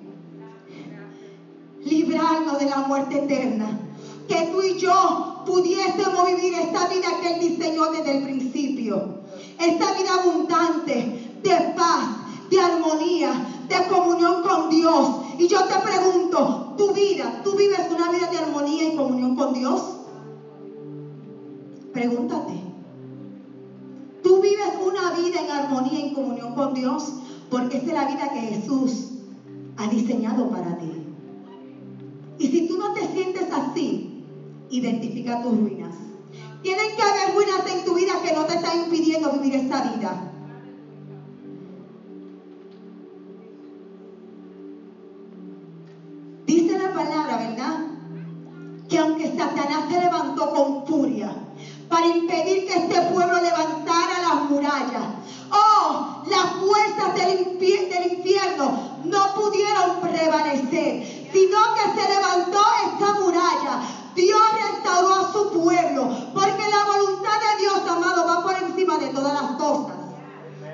Librarnos 1.85 2.59
de 2.59 2.67
la 2.67 2.79
muerte 2.79 3.25
eterna. 3.25 3.81
Que 4.29 4.49
tú 4.53 4.61
y 4.63 4.79
yo 4.79 5.43
pudiésemos 5.47 6.27
vivir 6.27 6.55
esta 6.55 6.89
vida 6.89 7.09
que 7.23 7.35
Él 7.35 7.41
diseñó 7.41 7.87
desde 7.93 8.19
el 8.19 8.25
principio. 8.25 9.21
Esta 9.59 9.93
vida 9.93 10.15
abundante 10.21 11.33
de 11.43 11.75
paz, 11.77 12.09
de 12.51 12.61
armonía, 12.61 13.33
de 13.69 13.89
comunión 13.89 14.43
con 14.43 14.69
Dios. 14.69 15.11
Y 15.39 15.49
yo 15.49 15.65
te 15.65 15.75
pregunto, 15.79 16.75
tu 16.77 16.93
vida, 16.93 17.41
¿tú 17.45 17.53
vives 17.57 17.81
una 17.91 18.11
vida 18.11 18.31
de 18.31 18.39
armonía 18.39 18.93
y 18.93 18.97
comunión 18.97 19.37
con 19.37 19.55
Dios? 19.55 19.83
Pregúntate. 21.93 22.53
¿Tú 24.23 24.41
vives 24.41 24.73
una 24.85 25.13
vida 25.13 25.41
en 25.41 25.51
armonía 25.51 26.07
y 26.07 26.13
comunión 26.13 26.55
con 26.55 26.75
Dios? 26.75 27.13
Porque 27.51 27.79
esa 27.79 27.87
es 27.87 27.93
la 27.93 28.07
vida 28.07 28.31
que 28.33 28.41
Jesús 28.41 29.13
ha 29.77 29.89
diseñado 29.89 30.51
para 30.51 30.77
ti. 30.79 30.93
Y 32.39 32.49
si 32.49 32.69
tú 32.69 32.77
no 32.79 32.93
te 32.93 33.07
sientes 33.09 33.51
así, 33.53 34.25
identifica 34.71 35.43
tus 35.43 35.59
ruinas. 35.59 35.95
Tienen 36.63 36.97
que 36.97 37.03
haber 37.03 37.35
ruinas 37.35 37.67
en 37.73 37.85
tu 37.85 37.95
vida 37.95 38.15
que 38.23 38.35
no 38.35 38.45
te 38.45 38.57
están 38.57 38.79
impidiendo 38.85 39.31
vivir 39.33 39.55
esa 39.55 39.83
vida. 39.83 40.33
Dice 46.47 46.79
la 46.79 46.93
palabra, 46.93 47.37
¿verdad? 47.39 47.87
Que 48.89 48.99
aunque 48.99 49.37
Satanás 49.37 49.85
se 49.91 50.01
levantó 50.01 50.51
con 50.51 50.87
furia 50.87 51.35
para 51.89 52.07
impedir 52.07 52.67
que 52.67 52.75
este 52.75 53.01
pueblo 53.13 53.41
levantara 53.41 54.23
las 54.29 54.51
murallas, 54.51 55.07
oh, 55.51 56.23
las 56.29 56.56
fuerzas 56.67 57.15
del, 57.15 57.59
del 57.59 58.13
infierno 58.13 58.99
no 59.05 59.35
pudieron 59.35 60.01
prevalecer, 60.01 61.29
sino 61.33 61.59
que 61.75 62.01
se 62.01 62.09
levantó 62.09 62.61
esta 62.87 63.13
muralla. 63.21 63.83
Dios 64.15 64.41
restauró 64.73 65.15
a 65.15 65.33
su 65.33 65.51
pueblo, 65.51 66.09
porque 66.35 66.71
la 66.71 66.85
voluntad 66.93 67.39
de 67.39 67.63
Dios, 67.63 67.81
amado, 67.89 68.27
va 68.27 68.43
por 68.43 68.55
encima 68.63 68.99
de 68.99 69.09
todas 69.09 69.33
las 69.35 69.53
cosas. 69.53 69.97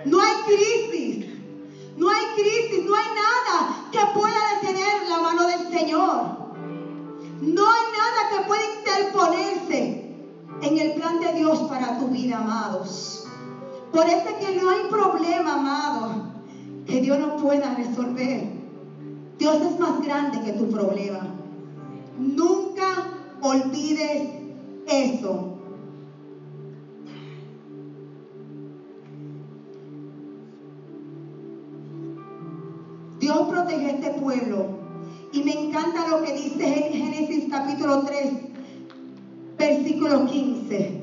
No 0.05 0.21
hay 0.21 0.35
crisis, 0.47 1.27
no 1.97 2.09
hay 2.09 2.25
crisis, 2.37 2.85
no 2.85 2.95
hay 2.95 3.09
nada 3.15 3.91
que 3.91 4.19
pueda 4.19 4.39
detener 4.55 5.09
la 5.09 5.19
mano 5.19 5.47
del 5.47 5.71
Señor. 5.71 6.43
No 7.41 7.65
hay 7.69 7.83
nada 7.99 8.29
que 8.31 8.47
pueda 8.47 8.63
interponerse 8.79 10.15
en 10.63 10.79
el 10.79 10.93
plan 10.93 11.21
de 11.21 11.33
Dios 11.33 11.59
para 11.69 11.99
tu 11.99 12.07
vida, 12.07 12.39
amados. 12.39 13.02
Por 13.93 14.07
eso 14.07 14.27
es 14.27 14.47
que 14.47 14.61
no 14.61 14.71
hay 14.71 14.81
problema, 14.89 15.55
amados, 15.55 16.13
que 16.87 17.01
Dios 17.03 17.19
no 17.19 17.37
pueda 17.37 17.75
resolver. 17.75 18.45
Dios 19.39 19.57
es 19.61 19.79
más 19.79 20.01
grande 20.01 20.41
que 20.41 20.53
tu 20.53 20.71
problema. 20.71 21.35
Nunca 22.19 22.85
olvides 23.43 24.29
eso. 24.87 25.49
Dios 33.21 33.41
protege 33.49 33.91
este 33.91 34.11
pueblo. 34.21 34.67
Y 35.33 35.43
me 35.43 35.53
encanta 35.53 36.09
lo 36.09 36.23
que 36.23 36.33
dice 36.33 36.87
en 36.87 36.93
Génesis 36.93 37.47
capítulo 37.51 38.05
3, 38.05 38.33
versículo 39.59 40.27
15. 40.27 41.02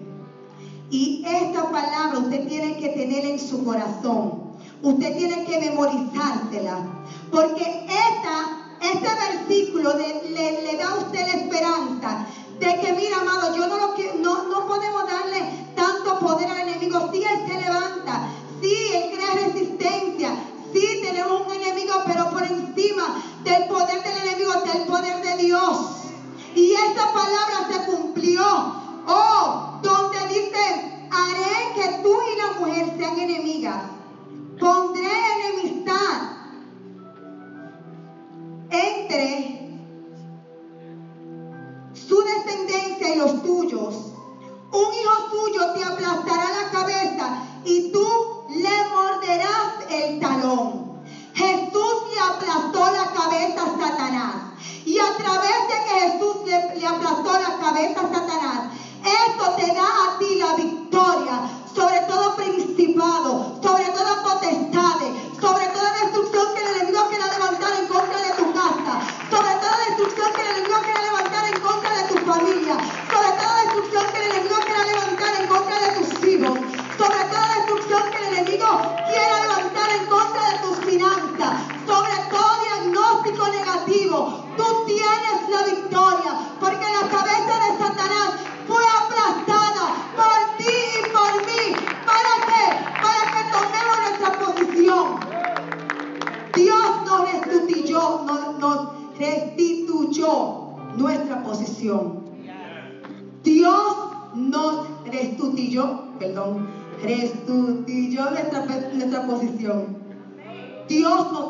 Y 0.89 1.23
esta 1.25 1.69
palabra 1.69 2.19
usted 2.19 2.47
tiene 2.47 2.77
que 2.77 2.89
tener 2.89 3.25
en 3.25 3.39
su 3.39 3.63
corazón. 3.63 4.49
Usted 4.81 5.17
tiene 5.17 5.45
que 5.45 5.59
memorizársela. 5.59 6.85
Porque 7.31 7.85
esta, 7.85 8.75
este 8.81 9.07
versículo 9.47 9.93
le 9.93 10.77
da 10.77 10.89
a 10.89 10.97
usted 10.97 11.27
la 11.27 11.33
esperanza 11.33 12.25
de 12.59 12.79
que, 12.81 12.93
mira, 12.93 13.21
amado, 13.21 13.55
yo 13.55 13.67
no, 13.67 13.77
lo 13.77 13.95
que, 13.95 14.13
no, 14.19 14.47
no 14.47 14.67
podemos 14.67 15.03
darle 15.05 15.43
tanto 15.75 16.19
poder 16.19 16.48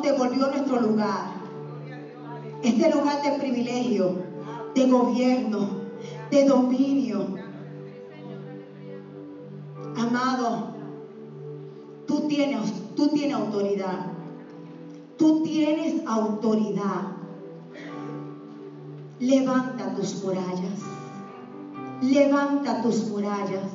devolvió 0.02 0.48
nuestro 0.48 0.82
lugar. 0.82 1.32
Este 2.64 2.94
lugar 2.94 3.22
de 3.24 3.40
privilegio, 3.40 4.16
de 4.76 4.86
gobierno, 4.88 5.70
de 6.32 6.46
dominio. 6.46 7.28
Amado, 9.98 10.74
tú 12.06 12.28
tienes, 12.28 12.74
tú 12.96 13.08
tienes 13.10 13.36
autoridad. 13.36 14.06
Tú 15.18 15.44
tienes 15.44 16.06
autoridad. 16.08 17.12
Levanta 19.20 19.94
tus 19.96 20.24
murallas. 20.24 20.80
Levanta 22.02 22.82
tus 22.82 23.10
murallas. 23.10 23.66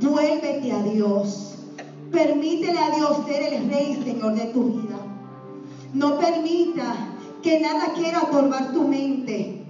Vuélvete 0.00 0.72
a 0.72 0.82
Dios. 0.82 1.54
Permítele 2.10 2.78
a 2.78 2.96
Dios 2.96 3.18
ser 3.26 3.54
el 3.54 3.68
rey, 3.68 4.02
Señor, 4.04 4.34
de 4.34 4.46
tu 4.46 4.64
vida. 4.64 5.03
No 5.94 6.18
permita 6.18 6.94
que 7.40 7.60
nada 7.60 7.94
quiera 7.94 8.28
turbar 8.30 8.72
tu 8.72 8.82
mente. 8.82 9.60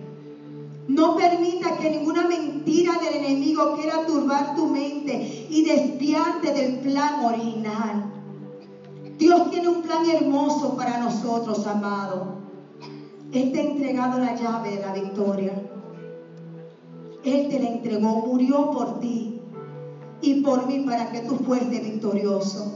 No 0.89 1.17
permita 1.17 1.77
que 1.77 1.91
ninguna 1.91 2.27
mentira 2.27 2.99
del 2.99 3.25
enemigo 3.25 3.75
quiera 3.75 4.07
turbar 4.07 4.57
tu 4.57 4.67
mente 4.67 5.47
y 5.51 5.63
desviarte 5.63 6.53
del 6.53 6.81
plan 6.81 7.25
original. 7.25 8.11
Dios 9.19 9.51
tiene 9.51 9.69
un 9.69 9.83
plan 9.83 10.05
hermoso 10.07 10.77
para 10.77 10.99
nosotros, 10.99 11.67
amado. 11.67 12.35
Él 13.33 13.53
te 13.53 13.59
ha 13.59 13.63
entregado 13.63 14.19
la 14.19 14.35
llave 14.35 14.71
de 14.71 14.81
la 14.81 14.93
victoria. 14.93 15.55
Él 17.23 17.49
te 17.49 17.59
la 17.59 17.67
entregó, 17.67 18.25
murió 18.27 18.71
por 18.71 18.99
ti 18.99 19.41
y 20.23 20.35
por 20.37 20.67
mí 20.67 20.81
para 20.81 21.11
que 21.11 21.21
tú 21.21 21.35
fuese 21.37 21.81
victorioso. 21.81 22.73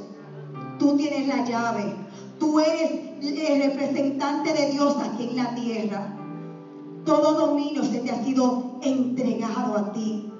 Tú 0.78 0.96
tienes 0.96 1.26
la 1.26 1.44
llave. 1.44 2.07
Tú 2.38 2.60
eres 2.60 2.90
el 3.22 3.58
representante 3.58 4.52
de 4.52 4.70
Dios 4.70 4.94
aquí 5.02 5.24
en 5.24 5.36
la 5.36 5.54
tierra. 5.54 6.14
Todo 7.04 7.34
dominio 7.34 7.82
se 7.84 8.00
te 8.00 8.10
ha 8.10 8.22
sido 8.22 8.78
entregado 8.82 9.76
a 9.76 9.92
ti. 9.92 10.30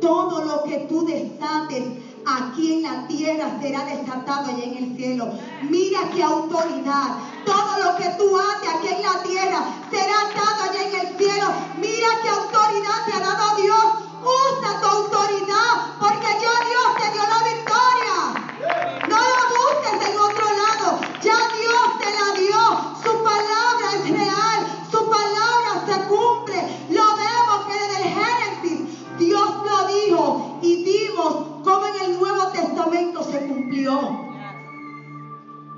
Todo 0.00 0.40
lo 0.42 0.64
que 0.64 0.78
tú 0.88 1.04
desates 1.04 1.84
aquí 2.24 2.72
en 2.72 2.82
la 2.82 3.06
tierra 3.06 3.58
será 3.60 3.84
desatado 3.84 4.48
allá 4.48 4.64
en 4.64 4.76
el 4.76 4.96
cielo. 4.96 5.28
Mira 5.68 6.08
qué 6.14 6.22
autoridad. 6.22 7.16
Todo 7.44 7.84
lo 7.84 7.96
que 7.96 8.08
tú 8.18 8.36
haces 8.36 8.68
aquí 8.68 8.88
en 8.88 9.02
la 9.02 9.22
tierra 9.22 9.64
será 9.90 10.14
atado 10.28 10.70
allá 10.70 10.82
en 10.82 10.94
el 11.00 11.16
cielo. 11.18 11.46
Mira 11.80 12.08
qué 12.22 12.28
autoridad 12.28 13.04
te 13.06 13.12
ha 13.12 13.20
dado 13.20 13.56
Dios. 13.56 13.84
Usa 14.20 14.80
tu 14.80 14.86
autoridad 14.86 15.96
porque 15.98 16.28
ya 16.40 16.59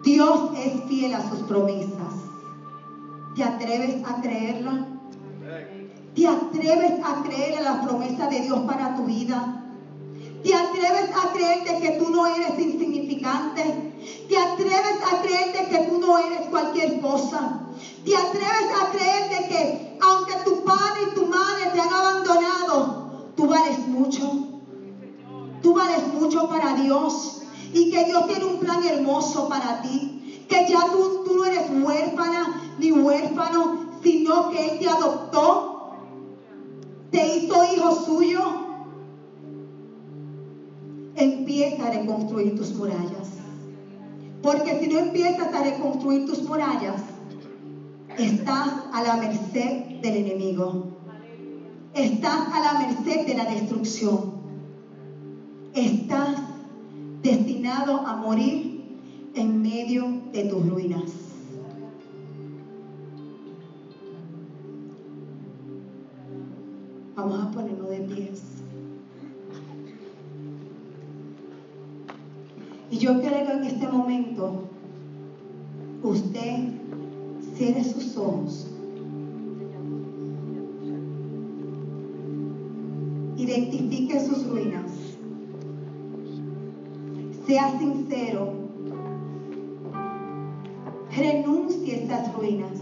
Dios 0.03 0.51
es 0.57 0.85
fiel 0.88 1.14
a 1.14 1.29
sus 1.29 1.40
promesas. 1.40 2.14
¿Te 3.35 3.44
atreves 3.44 3.96
a 4.05 4.20
creerla? 4.20 4.87
¿Te 6.14 6.27
atreves 6.27 6.92
a 7.05 7.22
creer 7.22 7.55
en 7.55 7.64
las 7.64 7.87
promesas 7.87 8.29
de 8.31 8.40
Dios 8.40 8.59
para 8.66 8.96
tu 8.96 9.05
vida? 9.05 9.62
¿Te 10.42 10.55
atreves 10.55 11.09
a 11.16 11.33
creerte 11.33 11.81
que 11.81 11.92
tú 11.98 12.11
no 12.11 12.27
eres 12.27 12.59
insignificante? 12.59 13.94
¿Te 14.29 14.37
atreves 14.37 14.98
a 15.11 15.22
creerte 15.22 15.68
que 15.68 15.79
tú 15.85 15.98
no 15.98 16.18
eres 16.18 16.48
cualquier 16.48 17.01
cosa? 17.01 17.61
¿Te 18.05 18.16
atreves 18.16 18.68
a 18.81 18.90
creerte 18.90 19.48
que 19.48 19.98
aunque 20.03 20.35
tu 20.44 20.64
padre 20.64 21.01
y 21.11 21.14
tu 21.14 21.27
madre 21.27 21.70
te 21.72 21.81
han 21.81 21.92
abandonado, 21.92 23.31
tú 23.37 23.46
vales 23.46 23.79
mucho? 23.87 24.48
Tú 25.62 25.75
vales 25.75 26.12
mucho 26.12 26.48
para 26.48 26.75
Dios 26.75 27.42
y 27.73 27.91
que 27.91 28.05
Dios 28.05 28.27
tiene 28.27 28.45
un 28.45 28.59
plan 28.59 28.83
hermoso 28.85 29.49
para 29.49 29.83
ti. 29.83 30.45
Que 30.49 30.67
ya 30.69 30.91
tú, 30.93 31.25
tú 31.25 31.37
no 31.37 31.45
eres 31.45 31.71
huérfana 31.83 32.75
ni 32.79 32.93
huérfano, 32.93 33.87
sino 34.03 34.51
que 34.51 34.73
Él 34.73 34.79
te 34.79 34.89
adoptó, 34.89 35.93
te 37.11 37.37
hizo 37.37 37.65
hijo 37.73 37.93
suyo. 37.93 38.41
Empieza 41.15 41.87
a 41.87 41.91
reconstruir 41.91 42.57
tus 42.57 42.75
murallas. 42.75 43.29
Porque 44.43 44.81
si 44.81 44.89
no 44.89 44.99
empiezas 44.99 45.55
a 45.55 45.63
reconstruir 45.63 46.27
tus 46.27 46.43
murallas, 46.43 47.01
estás 48.19 48.69
a 48.93 49.03
la 49.03 49.17
merced 49.17 50.01
del 50.03 50.17
enemigo. 50.17 50.87
Estás 51.95 52.53
a 52.53 52.61
la 52.61 52.87
merced 52.87 53.27
de 53.27 53.35
la 53.35 53.45
destrucción. 53.45 54.33
Estás 55.75 56.52
destinado 57.23 58.07
a 58.07 58.17
morir 58.17 58.83
en 59.35 59.63
medio 59.63 60.23
de 60.33 60.45
tus 60.45 60.69
ruinas. 60.69 61.13
Vamos 67.15 67.45
a 67.45 67.51
ponernos 67.51 67.89
de 67.89 68.01
pies. 68.01 68.43
Y 72.91 72.99
yo 72.99 73.21
creo 73.21 73.47
que 73.47 73.53
en 73.53 73.65
este 73.65 73.89
momento 73.89 74.65
usted 76.03 76.69
cierre 77.57 77.85
sus 77.85 78.17
ojos. 78.17 78.72
Sea 87.53 87.79
sincero. 87.79 88.51
Renuncie 91.15 91.93
a 91.93 91.99
estas 91.99 92.35
ruinas. 92.35 92.79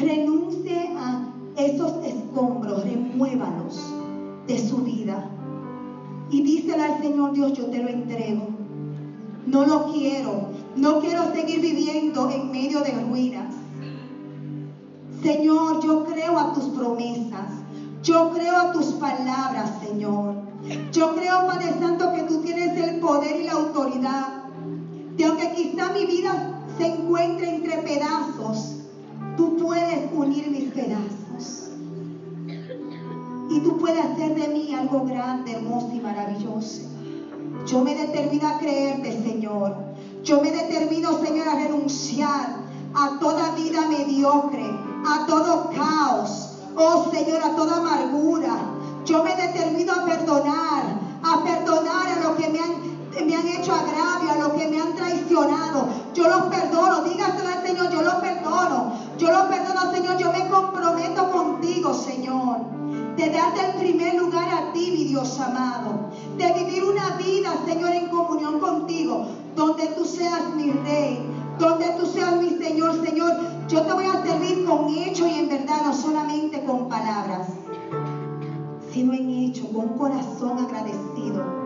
Renuncie 0.00 0.90
a 0.98 1.28
esos 1.56 2.04
escombros. 2.04 2.82
Remuévalos 2.82 3.94
de 4.48 4.58
su 4.58 4.78
vida. 4.78 5.30
Y 6.28 6.42
dísele 6.42 6.82
al 6.82 7.00
Señor 7.00 7.34
Dios, 7.34 7.52
yo 7.52 7.66
te 7.66 7.84
lo 7.84 7.88
entrego. 7.88 8.48
No 9.46 9.64
lo 9.64 9.92
quiero. 9.92 10.48
No 10.74 10.98
quiero 10.98 11.32
seguir 11.32 11.60
viviendo 11.60 12.28
en 12.28 12.50
medio 12.50 12.80
de 12.80 13.00
ruinas. 13.00 13.54
Señor, 15.22 15.84
yo 15.84 16.04
creo 16.04 16.36
a 16.36 16.52
tus 16.52 16.64
promesas. 16.70 17.62
Yo 18.02 18.32
creo 18.32 18.56
a 18.56 18.72
tus 18.72 18.86
palabras, 18.94 19.70
Señor. 19.86 20.25
Y 23.34 23.44
la 23.44 23.52
autoridad. 23.52 24.44
De 25.16 25.24
aunque 25.24 25.54
quizá 25.54 25.92
mi 25.92 26.06
vida 26.06 26.60
se 26.76 26.86
encuentre 26.86 27.56
entre 27.56 27.78
pedazos, 27.78 28.76
tú 29.36 29.56
puedes 29.56 30.12
unir 30.12 30.50
mis 30.50 30.72
pedazos. 30.72 31.70
Y 33.48 33.60
tú 33.60 33.78
puedes 33.78 34.04
hacer 34.04 34.34
de 34.34 34.48
mí 34.48 34.74
algo 34.74 35.04
grande, 35.04 35.52
hermoso 35.52 35.90
y 35.94 36.00
maravilloso. 36.00 36.82
Yo 37.66 37.82
me 37.82 37.94
determino 37.94 38.48
a 38.48 38.58
creerte, 38.58 39.22
Señor. 39.22 39.74
Yo 40.22 40.40
me 40.40 40.50
determino, 40.50 41.18
Señor, 41.24 41.48
a 41.48 41.54
renunciar 41.54 42.66
a 42.94 43.18
toda 43.18 43.54
vida 43.54 43.88
mediocre, 43.88 44.64
a 45.06 45.26
todo 45.26 45.70
caos. 45.70 46.58
Oh, 46.76 47.10
Señor, 47.12 47.42
a 47.42 47.56
toda 47.56 47.78
amargura. 47.78 48.56
Yo 49.04 49.22
me 49.22 49.34
determino 49.36 49.92
a 49.92 50.04
perdonar, 50.04 51.00
a 51.22 51.44
perdonar 51.44 52.08
a 52.08 52.20
los 52.24 52.36
que 52.36 52.48
me 52.48 52.58
han, 52.58 52.74
me 53.24 53.34
han 53.34 53.46
hecho 53.46 53.72
agravio, 53.72 54.32
a 54.32 54.36
los 54.36 54.48
que 54.54 54.68
me 54.68 54.80
han 54.80 54.94
traicionado. 54.94 55.88
Yo 56.14 56.28
los 56.28 56.42
perdono. 56.42 57.02
Dígaselo 57.02 57.48
al 57.48 57.66
Señor, 57.66 57.90
yo 57.90 58.02
los 58.02 58.14
perdono. 58.14 58.92
Yo 59.18 59.30
los 59.30 59.42
perdono, 59.42 59.92
Señor. 59.92 60.18
Yo 60.18 60.32
me 60.32 60.48
comprometo 60.48 61.30
contigo, 61.30 61.94
Señor. 61.94 62.60
De 63.16 63.30
darte 63.30 63.66
el 63.66 63.74
primer 63.74 64.14
lugar 64.14 64.48
a 64.48 64.72
ti, 64.72 64.90
mi 64.90 65.04
Dios 65.04 65.40
amado. 65.40 66.10
De 66.36 66.52
vivir 66.52 66.84
una 66.84 67.16
vida, 67.16 67.50
Señor, 67.64 67.90
en 67.92 68.08
comunión 68.08 68.60
contigo. 68.60 69.26
Donde 69.54 69.86
tú 69.88 70.04
seas 70.04 70.54
mi 70.54 70.70
rey. 70.70 71.26
Donde 71.58 71.86
tú 71.98 72.06
seas 72.06 72.36
mi 72.36 72.50
Señor, 72.50 73.02
Señor. 73.02 73.32
Yo 73.68 73.82
te 73.82 73.92
voy 73.92 74.06
a 74.06 74.22
servir 74.22 74.64
con 74.66 74.88
hecho 74.88 75.26
y 75.26 75.34
en 75.34 75.48
verdad, 75.48 75.86
no 75.86 75.94
solamente 75.94 76.62
con 76.64 76.88
palabras 76.88 77.48
sino 78.96 79.12
en 79.12 79.28
hecho, 79.28 79.70
con 79.74 79.90
un 79.90 79.98
corazón 79.98 80.58
agradecido. 80.58 81.65